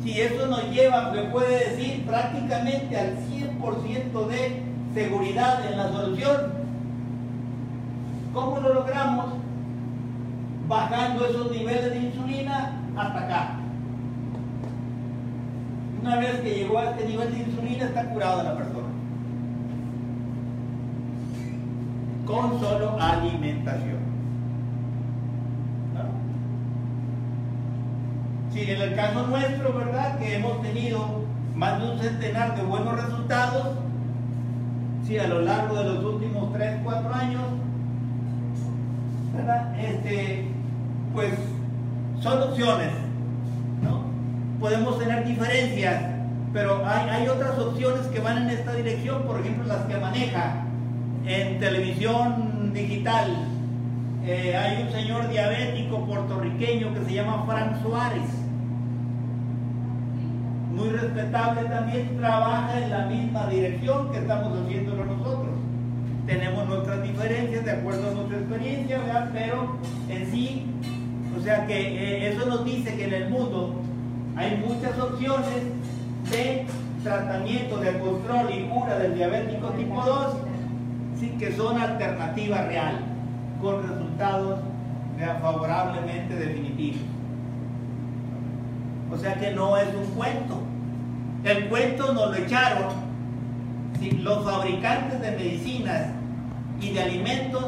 si 0.03 0.19
eso 0.19 0.47
nos 0.47 0.69
lleva, 0.69 1.13
se 1.13 1.21
puede 1.23 1.69
decir, 1.69 2.05
prácticamente 2.05 2.97
al 2.97 3.17
100% 3.19 4.27
de 4.27 4.63
seguridad 4.93 5.65
en 5.65 5.77
la 5.77 5.91
solución, 5.91 6.62
¿cómo 8.33 8.59
lo 8.59 8.73
logramos? 8.73 9.33
Bajando 10.67 11.25
esos 11.25 11.51
niveles 11.51 11.91
de 11.91 11.99
insulina 11.99 12.71
hasta 12.97 13.19
acá. 13.19 13.49
Una 16.01 16.17
vez 16.17 16.41
que 16.41 16.55
llegó 16.55 16.79
a 16.79 16.91
este 16.91 17.07
nivel 17.07 17.33
de 17.33 17.39
insulina, 17.39 17.85
está 17.85 18.09
curada 18.09 18.43
la 18.43 18.57
persona. 18.57 18.87
Con 22.25 22.59
solo 22.59 22.97
alimentación. 22.99 24.03
Si 28.51 28.69
en 28.69 28.81
el 28.81 28.95
caso 28.95 29.27
nuestro, 29.27 29.73
¿verdad? 29.73 30.19
Que 30.19 30.35
hemos 30.35 30.61
tenido 30.61 31.23
más 31.55 31.81
de 31.81 31.91
un 31.91 31.99
centenar 31.99 32.55
de 32.55 32.63
buenos 32.63 33.01
resultados, 33.01 33.77
si 35.05 35.17
a 35.17 35.27
lo 35.27 35.41
largo 35.41 35.75
de 35.75 35.85
los 35.85 36.03
últimos 36.03 36.53
3, 36.53 36.81
4 36.83 37.13
años, 37.13 37.41
Este, 39.79 40.47
pues 41.13 41.33
son 42.21 42.41
opciones, 42.43 42.91
¿no? 43.81 44.03
Podemos 44.59 44.99
tener 44.99 45.25
diferencias, 45.25 46.03
pero 46.53 46.85
hay, 46.85 47.09
hay 47.09 47.27
otras 47.27 47.57
opciones 47.57 48.07
que 48.07 48.19
van 48.19 48.43
en 48.43 48.49
esta 48.49 48.73
dirección, 48.73 49.23
por 49.23 49.39
ejemplo, 49.39 49.65
las 49.65 49.85
que 49.85 49.97
maneja 49.97 50.65
en 51.25 51.59
televisión 51.59 52.71
digital. 52.73 53.47
Eh, 54.25 54.55
hay 54.55 54.83
un 54.83 54.91
señor 54.91 55.29
diabético 55.29 56.05
puertorriqueño 56.05 56.93
que 56.93 57.05
se 57.05 57.13
llama 57.13 57.43
Frank 57.45 57.81
Suárez 57.81 58.43
muy 60.73 60.89
respetable 60.89 61.69
también, 61.69 62.17
trabaja 62.17 62.79
en 62.79 62.89
la 62.89 63.05
misma 63.05 63.47
dirección 63.47 64.11
que 64.11 64.17
estamos 64.17 64.59
haciéndolo 64.59 65.05
nosotros. 65.05 65.52
Tenemos 66.25 66.67
nuestras 66.67 67.03
diferencias 67.03 67.65
de 67.65 67.71
acuerdo 67.71 68.09
a 68.09 68.13
nuestra 68.13 68.37
experiencia, 68.37 68.97
¿verdad? 68.99 69.29
pero 69.33 69.77
en 70.09 70.31
sí, 70.31 70.65
o 71.37 71.41
sea 71.43 71.67
que 71.67 71.73
eh, 71.75 72.29
eso 72.29 72.45
nos 72.45 72.63
dice 72.63 72.95
que 72.95 73.05
en 73.05 73.13
el 73.13 73.29
mundo 73.29 73.75
hay 74.35 74.63
muchas 74.65 74.97
opciones 74.99 75.63
de 76.31 76.65
tratamiento, 77.03 77.77
de 77.77 77.99
control 77.99 78.49
y 78.53 78.63
cura 78.69 78.97
del 78.99 79.15
diabético 79.15 79.67
tipo 79.71 80.01
2, 80.01 80.35
sí, 81.19 81.35
que 81.37 81.51
son 81.51 81.79
alternativas 81.79 82.67
real, 82.67 82.99
con 83.61 83.87
resultados 83.87 84.59
favorablemente 85.41 86.35
definitivos. 86.35 87.01
O 89.11 89.17
sea 89.17 89.35
que 89.35 89.51
no 89.51 89.77
es 89.77 89.87
un 89.93 90.05
cuento. 90.15 90.59
El 91.43 91.67
cuento 91.67 92.13
nos 92.13 92.29
lo 92.31 92.35
echaron 92.35 93.02
los 94.11 94.43
fabricantes 94.43 95.21
de 95.21 95.31
medicinas 95.31 96.07
y 96.79 96.91
de 96.91 97.01
alimentos 97.01 97.65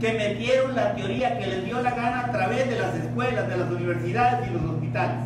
que 0.00 0.12
metieron 0.12 0.76
la 0.76 0.94
teoría 0.94 1.38
que 1.38 1.46
les 1.46 1.64
dio 1.64 1.82
la 1.82 1.90
gana 1.90 2.20
a 2.20 2.32
través 2.32 2.68
de 2.68 2.78
las 2.78 2.94
escuelas, 2.94 3.48
de 3.48 3.56
las 3.56 3.70
universidades 3.70 4.48
y 4.48 4.52
los 4.52 4.62
hospitales. 4.62 5.24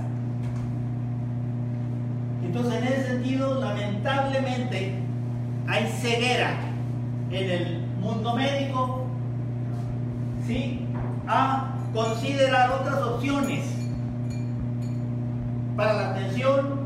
Entonces, 2.43 2.75
en 2.75 2.85
ese 2.85 3.07
sentido, 3.07 3.61
lamentablemente, 3.61 4.95
hay 5.69 5.87
ceguera 5.87 6.55
en 7.31 7.51
el 7.51 7.79
mundo 8.01 8.35
médico, 8.35 9.07
¿sí? 10.47 10.87
A 11.27 11.75
considerar 11.95 12.71
otras 12.71 13.03
opciones 13.03 13.65
para 15.77 15.95
la 15.95 16.11
atención, 16.11 16.82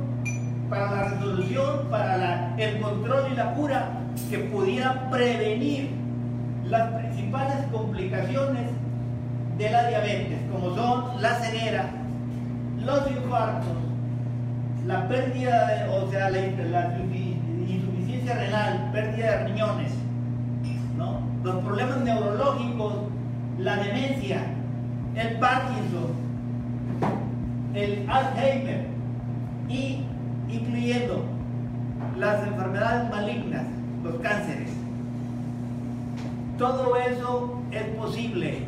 para 0.69 0.91
la 0.91 1.05
resolución, 1.05 1.87
para 1.91 2.55
el 2.57 2.81
control 2.81 3.33
y 3.33 3.37
la 3.37 3.53
cura 3.55 3.89
que 4.31 4.39
pudieran 4.39 5.11
prevenir 5.11 5.91
las 6.65 6.91
principales 6.93 7.57
complicaciones 7.71 8.71
de 9.59 9.71
la 9.71 9.89
diabetes, 9.89 10.39
como 10.53 10.75
son 10.75 11.23
la 11.23 11.35
ceguera, 11.37 11.91
los 12.85 13.11
infartos, 13.11 13.77
la 14.87 15.09
pérdida, 15.09 15.67
de, 15.67 15.89
o 15.89 16.11
sea, 16.11 16.31
la, 16.31 16.39
insuficiencia 17.69 18.35
renal, 18.35 18.91
pérdida 18.93 19.39
de 19.39 19.45
riñones, 19.49 19.93
los 21.43 21.65
problemas 21.65 22.01
neurológicos, 22.01 22.95
la 23.59 23.77
demencia, 23.77 24.41
el 25.15 25.39
Parkinson, 25.39 26.27
el 27.75 28.05
Alzheimer 28.09 28.87
y 29.69 30.05
incluyendo 30.49 31.25
las 32.19 32.47
enfermedades 32.47 33.11
malignas, 33.11 33.65
los 34.03 34.15
cánceres. 34.17 34.71
Todo 36.59 36.97
eso 36.97 37.61
es 37.71 37.85
posible 37.97 38.61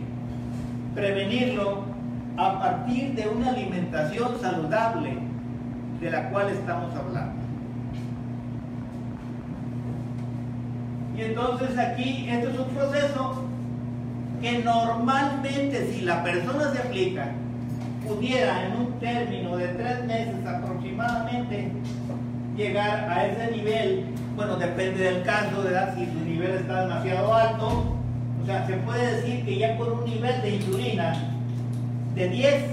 prevenirlo 0.94 1.84
a 2.36 2.60
partir 2.60 3.14
de 3.14 3.28
una 3.28 3.50
alimentación 3.50 4.38
saludable 4.40 5.18
de 6.00 6.10
la 6.10 6.30
cual 6.30 6.50
estamos 6.50 6.94
hablando. 6.94 7.38
Y 11.16 11.22
entonces 11.22 11.76
aquí, 11.76 12.28
esto 12.28 12.50
es 12.50 12.58
un 12.58 12.68
proceso 12.68 13.42
que 14.40 14.58
normalmente 14.60 15.90
si 15.92 16.02
la 16.02 16.22
persona 16.22 16.70
se 16.72 16.78
aplica, 16.78 17.32
pudiera 18.08 18.66
en 18.66 18.72
un 18.72 18.92
término 18.98 19.56
de 19.56 19.68
tres 19.68 20.04
meses 20.04 20.46
aproximadamente 20.46 21.70
llegar 22.56 23.08
a 23.08 23.26
ese 23.26 23.52
nivel, 23.52 24.06
bueno, 24.34 24.56
depende 24.56 25.04
del 25.04 25.22
caso, 25.22 25.62
de 25.62 25.70
edad, 25.70 25.94
si 25.94 26.06
su 26.06 26.24
nivel 26.24 26.50
está 26.56 26.82
demasiado 26.82 27.32
alto, 27.32 27.96
o 28.42 28.46
sea, 28.46 28.66
se 28.66 28.74
puede 28.78 29.16
decir 29.16 29.44
que 29.44 29.58
ya 29.58 29.76
con 29.76 29.92
un 29.92 30.04
nivel 30.04 30.42
de 30.42 30.56
insulina 30.56 31.12
de 32.14 32.28
10, 32.28 32.64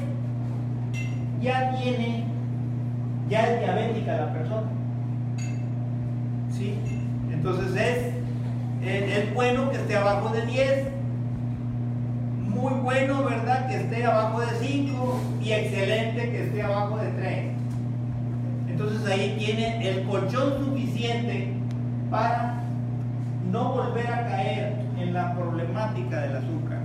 ya 1.41 1.76
tiene, 1.76 2.24
ya 3.30 3.41
es 3.41 3.60
diabética 3.60 4.17
la 4.17 4.34
persona. 4.34 4.67
¿Sí? 6.52 6.76
Entonces 7.32 7.76
es, 7.76 9.17
es 9.17 9.34
bueno 9.36 9.69
que 9.69 9.78
esté 9.78 9.98
abajo 9.98 10.30
de 10.30 10.45
10 10.45 10.95
muy 12.56 12.74
bueno, 12.82 13.24
¿verdad? 13.24 13.68
Que 13.68 13.76
esté 13.76 14.06
abajo 14.06 14.41
de 14.41 14.48
5 14.60 15.22
y 15.44 15.52
excelente 15.52 16.32
que 16.32 16.44
esté 16.46 16.63
abajo 16.63 16.98
de 16.98 17.10
3. 17.10 17.52
Entonces 18.70 19.12
ahí 19.12 19.36
tiene 19.38 19.88
el 19.88 20.04
colchón 20.06 20.65
suficiente 20.65 21.54
para 22.10 22.63
no 23.52 23.74
volver 23.74 24.08
a 24.08 24.28
caer 24.28 24.74
en 25.00 25.13
la 25.13 25.34
problemática 25.36 26.22
del 26.22 26.38
azúcar. 26.38 26.80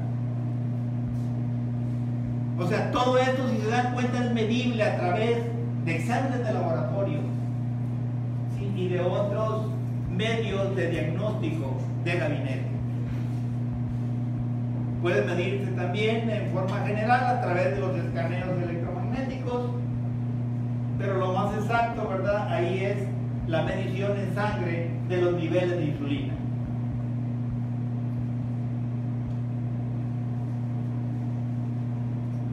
O 2.59 2.67
sea, 2.67 2.91
todo 2.91 3.17
esto, 3.17 3.49
si 3.49 3.63
se 3.63 3.71
dan 3.71 3.95
cuenta, 3.95 4.25
es 4.25 4.33
medible 4.33 4.83
a 4.83 4.97
través 4.97 5.39
de 5.85 5.97
exámenes 5.97 6.47
de 6.47 6.53
laboratorio 6.53 7.19
y 8.77 8.89
de 8.89 9.01
otros 9.01 9.67
medios 10.11 10.77
de 10.77 10.91
diagnóstico 10.91 11.77
de 12.05 12.17
gabinete. 12.17 12.70
Puede 15.03 15.25
medirse 15.25 15.71
también 15.73 16.29
en 16.29 16.51
forma 16.53 16.79
general 16.87 17.39
a 17.39 17.41
través 17.41 17.75
de 17.75 17.81
los 17.81 17.97
escaneos 17.97 18.51
electromagnéticos, 18.63 19.71
pero 20.99 21.17
lo 21.17 21.33
más 21.33 21.55
exacto, 21.55 22.07
¿verdad? 22.07 22.53
Ahí 22.53 22.85
es 22.85 22.99
la 23.47 23.63
medición 23.63 24.17
en 24.19 24.35
sangre 24.35 24.91
de 25.09 25.17
los 25.23 25.35
niveles 25.35 25.71
de 25.71 25.85
insulina. 25.87 26.35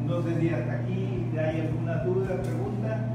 No 0.08 0.22
sé 0.22 0.40
si 0.40 0.50
hasta 0.50 0.74
aquí 0.74 1.26
hay 1.38 1.62
alguna 1.62 1.96
duda, 1.98 2.42
pregunta. 2.42 3.14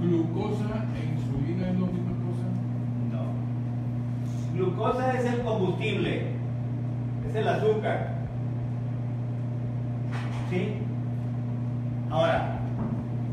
¿Glucosa 0.00 0.86
e 0.96 1.12
insulina 1.12 1.68
es 1.68 1.74
la 1.78 1.86
misma 1.86 2.12
cosa? 2.24 2.46
No. 3.12 3.22
Glucosa 4.80 5.12
es 5.12 5.26
el 5.26 5.42
combustible, 5.42 6.22
es 7.28 7.36
el 7.36 7.48
azúcar. 7.48 8.14
¿Sí? 10.48 10.78
Ahora, 12.10 12.60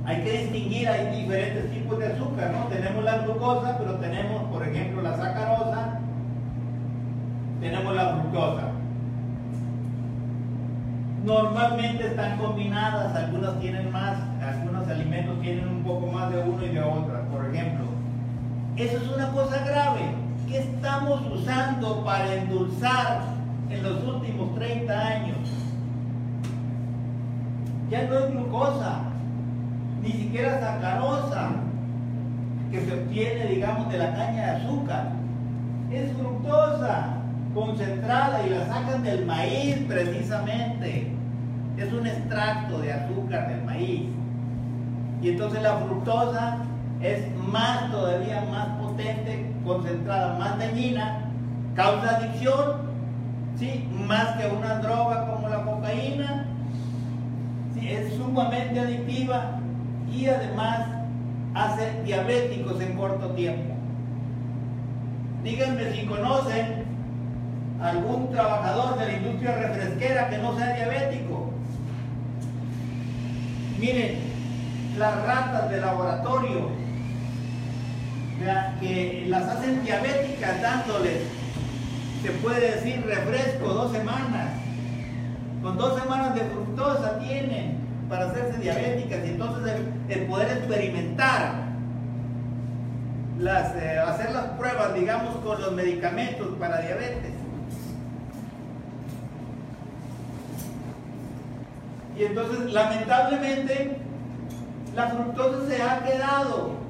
hay 0.03 0.23
que 0.23 0.39
distinguir, 0.39 0.89
hay 0.89 1.21
diferentes 1.21 1.71
tipos 1.71 1.99
de 1.99 2.07
azúcar, 2.07 2.51
¿no? 2.51 2.65
Tenemos 2.67 3.01
la 3.01 3.19
glucosa, 3.19 3.77
pero 3.77 3.95
tenemos, 3.95 4.43
por 4.51 4.67
ejemplo, 4.67 5.01
la 5.01 5.15
sacarosa, 5.15 5.99
tenemos 7.61 7.95
la 7.95 8.09
fructosa. 8.09 8.63
Normalmente 11.23 12.07
están 12.07 12.37
combinadas, 12.39 13.15
algunas 13.15 13.57
tienen 13.61 13.89
más, 13.93 14.17
algunos 14.41 14.85
alimentos 14.89 15.39
tienen 15.39 15.69
un 15.69 15.83
poco 15.83 16.07
más 16.07 16.29
de 16.29 16.41
uno 16.41 16.65
y 16.65 16.69
de 16.69 16.81
otra, 16.81 17.21
por 17.31 17.45
ejemplo. 17.45 17.85
Eso 18.75 18.97
es 18.97 19.07
una 19.07 19.31
cosa 19.31 19.63
grave. 19.63 20.26
¿Qué 20.47 20.59
estamos 20.59 21.21
usando 21.29 22.05
para 22.05 22.33
endulzar 22.33 23.21
en 23.69 23.83
los 23.83 24.01
últimos 24.01 24.55
30 24.55 25.07
años? 25.07 25.37
Ya 27.89 28.03
no 28.03 28.19
es 28.19 28.31
glucosa, 28.31 28.99
ni 30.01 30.11
siquiera 30.11 30.57
sacarosa, 30.61 31.49
que 32.71 32.79
se 32.79 32.93
obtiene, 32.93 33.47
digamos, 33.47 33.91
de 33.91 33.97
la 33.97 34.13
caña 34.13 34.45
de 34.45 34.51
azúcar. 34.51 35.11
Es 35.91 36.13
fructosa 36.13 37.17
concentrada 37.53 38.45
y 38.45 38.49
la 38.49 38.67
sacan 38.67 39.03
del 39.03 39.25
maíz 39.25 39.79
precisamente. 39.85 41.11
Es 41.75 41.91
un 41.91 42.07
extracto 42.07 42.79
de 42.79 42.93
azúcar 42.93 43.49
del 43.49 43.65
maíz. 43.65 44.03
Y 45.21 45.29
entonces 45.29 45.61
la 45.61 45.75
fructosa 45.77 46.59
es 47.01 47.35
más 47.35 47.91
todavía 47.91 48.43
más 48.49 48.67
potente, 48.69 48.86
concentrada, 49.65 50.37
más 50.39 50.57
dañina, 50.57 51.29
causa 51.75 52.17
adicción, 52.17 52.77
¿sí? 53.57 53.87
más 54.07 54.35
que 54.37 54.47
una 54.47 54.79
droga 54.79 55.27
como 55.27 55.49
la 55.49 55.63
cocaína, 55.63 56.45
¿sí? 57.73 57.87
es 57.87 58.13
sumamente 58.15 58.79
adictiva 58.79 59.59
y 60.11 60.27
además 60.27 60.87
hace 61.53 62.01
diabéticos 62.03 62.81
en 62.81 62.97
corto 62.97 63.29
tiempo. 63.31 63.75
Díganme 65.43 65.91
si 65.93 66.05
conocen 66.05 66.85
algún 67.81 68.31
trabajador 68.31 68.97
de 68.97 69.05
la 69.05 69.13
industria 69.13 69.55
refresquera 69.57 70.29
que 70.29 70.37
no 70.39 70.57
sea 70.57 70.73
diabético. 70.73 71.51
Miren, 73.79 74.17
las 74.97 75.23
ratas 75.23 75.69
de 75.69 75.79
laboratorio 75.79 76.86
que 78.79 79.25
las 79.27 79.43
hacen 79.43 79.83
diabéticas 79.83 80.61
dándoles, 80.61 81.23
se 82.21 82.31
puede 82.31 82.75
decir, 82.75 83.03
refresco 83.05 83.67
dos 83.67 83.91
semanas. 83.91 84.49
Con 85.61 85.77
dos 85.77 85.99
semanas 85.99 86.35
de 86.35 86.41
fructosa 86.41 87.19
tienen 87.19 87.77
para 88.09 88.27
hacerse 88.27 88.59
diabéticas 88.59 89.25
y 89.25 89.29
entonces 89.29 89.73
el, 90.09 90.25
poder 90.27 90.57
experimentar, 90.57 91.67
las, 93.39 93.75
eh, 93.75 93.99
hacer 93.99 94.31
las 94.31 94.45
pruebas, 94.57 94.93
digamos, 94.93 95.35
con 95.37 95.59
los 95.59 95.73
medicamentos 95.73 96.47
para 96.59 96.81
diabetes. 96.81 97.33
Y 102.17 102.23
entonces, 102.23 102.71
lamentablemente, 102.71 103.97
la 104.95 105.07
fructosa 105.09 105.67
se 105.67 105.81
ha 105.81 106.03
quedado 106.03 106.86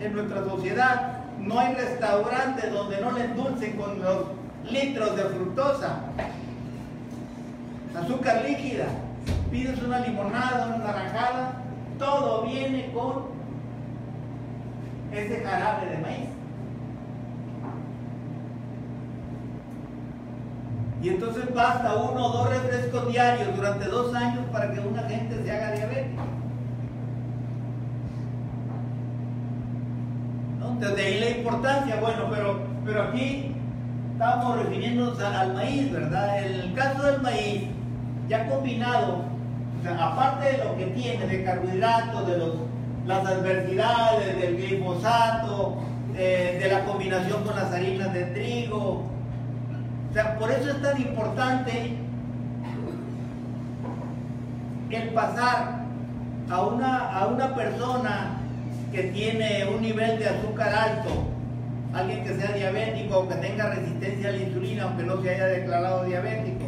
en 0.00 0.12
nuestra 0.14 0.44
sociedad. 0.44 1.12
No 1.38 1.58
hay 1.58 1.74
restaurantes 1.74 2.72
donde 2.72 3.00
no 3.00 3.12
le 3.12 3.24
endulcen 3.24 3.76
con 3.76 4.00
los 4.00 4.26
litros 4.70 5.16
de 5.16 5.22
fructosa. 5.22 6.00
Azúcar 7.96 8.44
líquida. 8.46 8.86
Pides 9.50 9.82
una 9.82 10.00
limonada, 10.00 10.66
una 10.66 10.78
naranjada, 10.78 11.52
todo 11.98 12.42
viene 12.42 12.92
con 12.92 13.26
ese 15.12 15.40
jarabe 15.40 15.86
de 15.86 15.98
maíz. 15.98 16.28
Y 21.02 21.08
entonces 21.10 21.54
basta 21.54 21.94
uno 21.94 22.26
o 22.26 22.32
dos 22.32 22.50
refrescos 22.50 23.08
diarios 23.08 23.54
durante 23.54 23.84
dos 23.86 24.14
años 24.14 24.44
para 24.50 24.72
que 24.72 24.80
una 24.80 25.02
gente 25.02 25.42
se 25.42 25.50
haga 25.52 25.72
diabética. 25.72 26.22
De 30.80 31.02
ahí 31.02 31.20
la 31.20 31.30
importancia, 31.30 31.96
bueno, 32.00 32.24
pero, 32.30 32.58
pero 32.84 33.02
aquí 33.04 33.54
estamos 34.12 34.58
refiriéndonos 34.58 35.20
al 35.20 35.54
maíz, 35.54 35.92
¿verdad? 35.92 36.44
El 36.44 36.74
caso 36.74 37.02
del 37.02 37.22
maíz, 37.22 37.62
ya 38.28 38.48
combinado, 38.48 39.24
o 39.78 39.82
sea, 39.82 40.06
aparte 40.06 40.52
de 40.52 40.64
lo 40.64 40.76
que 40.76 40.86
tiene 40.86 41.26
de 41.26 41.44
carbohidratos, 41.44 42.26
de 42.26 42.38
los, 42.38 42.54
las 43.06 43.26
adversidades 43.26 44.40
del 44.40 44.56
glifosato, 44.56 45.78
eh, 46.16 46.58
de 46.62 46.68
la 46.68 46.84
combinación 46.84 47.42
con 47.44 47.56
las 47.56 47.72
harinas 47.72 48.12
de 48.12 48.24
trigo, 48.26 49.04
por 50.38 50.50
eso 50.50 50.70
es 50.70 50.82
tan 50.82 51.00
importante 51.00 51.98
el 54.90 55.08
pasar 55.10 55.84
a 56.48 56.60
una, 56.62 57.10
a 57.10 57.26
una 57.26 57.54
persona 57.54 58.45
que 58.96 59.02
tiene 59.02 59.66
un 59.66 59.82
nivel 59.82 60.18
de 60.18 60.26
azúcar 60.26 60.74
alto, 60.74 61.10
alguien 61.92 62.24
que 62.24 62.34
sea 62.34 62.52
diabético 62.52 63.18
o 63.18 63.28
que 63.28 63.34
tenga 63.34 63.68
resistencia 63.68 64.30
a 64.30 64.32
la 64.32 64.38
insulina, 64.38 64.84
aunque 64.84 65.02
no 65.02 65.20
se 65.20 65.30
haya 65.34 65.46
declarado 65.48 66.04
diabético. 66.06 66.64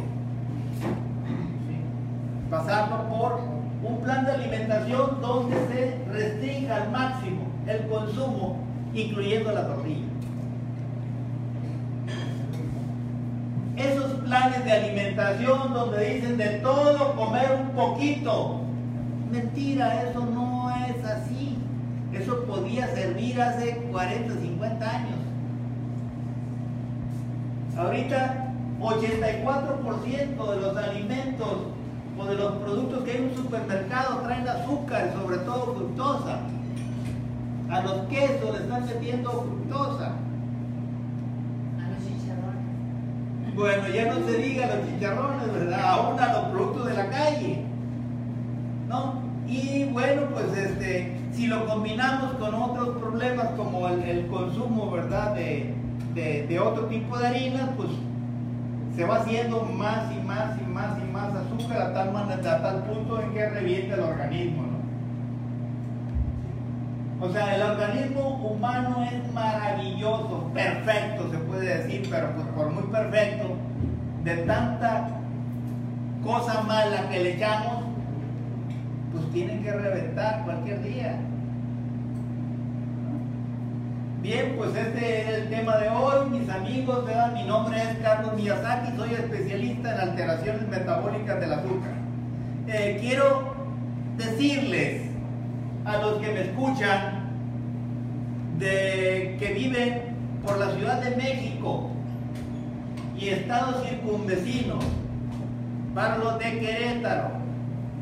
Pasarlo 2.51 3.09
por 3.09 3.39
un 3.81 4.01
plan 4.01 4.25
de 4.25 4.31
alimentación 4.33 5.19
donde 5.19 5.55
se 5.73 5.97
restrinja 6.11 6.75
al 6.75 6.91
máximo 6.91 7.47
el 7.65 7.87
consumo, 7.87 8.59
incluyendo 8.93 9.51
la 9.51 9.65
tortilla. 9.65 10.05
esos 13.75 14.11
planes 14.25 14.65
de 14.65 14.71
alimentación 14.73 15.73
donde 15.73 16.13
dicen 16.13 16.37
de 16.37 16.49
todo 16.59 17.15
comer 17.15 17.59
un 17.59 17.69
poquito. 17.69 18.59
Mentira, 19.31 20.03
eso 20.03 20.25
no 20.25 20.69
es 20.69 21.05
así. 21.05 21.48
Eso 22.13 22.43
podía 22.45 22.87
servir 22.87 23.41
hace 23.41 23.77
40, 23.91 24.33
50 24.41 24.89
años. 24.89 25.17
Ahorita 27.77 28.53
84% 28.79 30.49
de 30.49 30.61
los 30.61 30.77
alimentos 30.77 31.57
o 32.17 32.25
de 32.25 32.35
los 32.35 32.53
productos 32.57 33.03
que 33.03 33.11
hay 33.11 33.17
en 33.17 33.23
un 33.25 33.35
supermercado 33.35 34.19
traen 34.19 34.47
azúcar, 34.47 35.13
sobre 35.13 35.37
todo 35.37 35.75
fructosa. 35.75 36.39
A 37.69 37.81
los 37.81 38.07
quesos 38.07 38.57
le 38.57 38.63
están 38.63 38.85
metiendo 38.85 39.31
fructosa. 39.31 40.13
Bueno, 43.55 43.89
ya 43.89 44.05
no 44.05 44.25
se 44.25 44.37
diga 44.37 44.67
los 44.67 44.87
chicharrones, 44.87 45.53
¿verdad? 45.53 45.81
Aún 45.83 46.19
a 46.19 46.33
los 46.33 46.45
productos 46.45 46.85
de 46.87 46.93
la 46.93 47.09
calle. 47.09 47.65
¿No? 48.87 49.21
Y 49.47 49.85
bueno, 49.91 50.21
pues 50.33 50.57
este, 50.57 51.19
si 51.33 51.47
lo 51.47 51.65
con 52.39 52.55
otros 52.55 52.97
problemas 52.97 53.47
como 53.57 53.87
el, 53.89 54.27
consumo, 54.27 54.89
¿verdad? 54.91 55.35
De, 55.35 56.59
otro 56.59 56.85
tipo 56.85 57.17
de 57.17 57.27
harinas, 57.27 57.69
pues 57.75 57.89
se 58.95 59.05
va 59.05 59.17
haciendo 59.17 59.63
más 59.63 60.11
y 60.11 60.25
más 60.25 60.57
y 60.59 60.65
más 60.65 60.97
y 60.97 61.11
más 61.11 61.33
azúcar 61.33 61.81
a 61.81 61.93
tal, 61.93 62.15
a 62.15 62.61
tal 62.61 62.83
punto 62.83 63.21
en 63.21 63.33
que 63.33 63.49
revienta 63.49 63.95
el 63.95 64.01
organismo. 64.01 64.63
¿no? 67.19 67.25
O 67.25 67.31
sea, 67.31 67.55
el 67.55 67.61
organismo 67.61 68.49
humano 68.49 69.05
es 69.11 69.33
maravilloso, 69.33 70.49
perfecto 70.53 71.29
se 71.31 71.37
puede 71.37 71.83
decir, 71.83 72.07
pero 72.09 72.29
por 72.55 72.71
muy 72.71 72.83
perfecto, 72.83 73.55
de 74.23 74.37
tanta 74.37 75.09
cosa 76.23 76.61
mala 76.61 77.09
que 77.09 77.19
le 77.19 77.35
echamos, 77.35 77.83
pues 79.11 79.29
tiene 79.31 79.61
que 79.61 79.71
reventar 79.71 80.43
cualquier 80.45 80.81
día. 80.81 81.19
Bien, 84.21 84.55
pues 84.57 84.75
este 84.75 85.21
es 85.21 85.27
el 85.29 85.49
tema 85.49 85.77
de 85.77 85.87
hoy, 85.87 86.29
mis 86.29 86.49
amigos, 86.49 87.05
vean, 87.05 87.33
mi 87.33 87.43
nombre 87.43 87.81
es 87.81 87.99
Carlos 88.03 88.33
Miyazaki, 88.35 88.97
soy 88.97 89.13
especialista 89.13 89.93
en 89.93 90.09
alteraciones 90.09 90.67
metabólicas 90.67 91.39
del 91.39 91.53
azúcar. 91.53 91.93
Eh, 92.67 92.97
quiero 92.99 93.53
decirles 94.17 95.03
a 95.85 95.97
los 95.99 96.17
que 96.17 96.31
me 96.33 96.41
escuchan 96.41 97.29
de 98.57 99.37
que 99.39 99.53
viven 99.53 100.01
por 100.45 100.57
la 100.57 100.69
Ciudad 100.71 101.01
de 101.01 101.15
México 101.15 101.89
y 103.17 103.29
estados 103.29 103.87
circunvecinos, 103.87 104.83
para 105.95 106.17
de 106.17 106.59
Querétaro, 106.59 107.29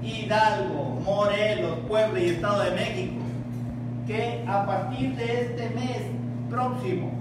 Hidalgo, 0.01 0.99
Morelos, 1.05 1.77
Puebla 1.87 2.19
y 2.19 2.29
Estado 2.29 2.63
de 2.63 2.71
México, 2.71 3.26
que 4.07 4.45
a 4.47 4.65
partir 4.65 5.15
de 5.17 5.41
este 5.41 5.69
mes 5.71 6.01
próximo 6.49 7.11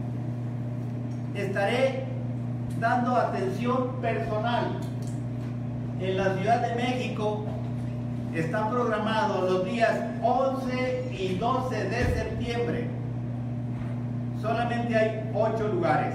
estaré 1.34 2.04
dando 2.78 3.16
atención 3.16 3.96
personal. 4.00 4.78
En 6.00 6.16
la 6.16 6.34
Ciudad 6.36 6.60
de 6.68 6.74
México 6.76 7.44
están 8.34 8.70
programados 8.70 9.50
los 9.50 9.64
días 9.64 9.98
11 10.22 11.10
y 11.18 11.36
12 11.36 11.84
de 11.88 12.04
septiembre. 12.14 12.88
Solamente 14.40 14.96
hay 14.96 15.30
8 15.34 15.68
lugares. 15.68 16.14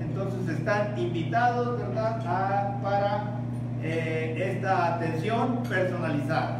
Entonces 0.00 0.58
están 0.58 0.98
invitados 0.98 1.78
¿verdad? 1.78 2.80
para 2.82 3.24
eh, 3.82 4.54
esta 4.54 4.94
atención 4.94 5.62
personalizada. 5.68 6.59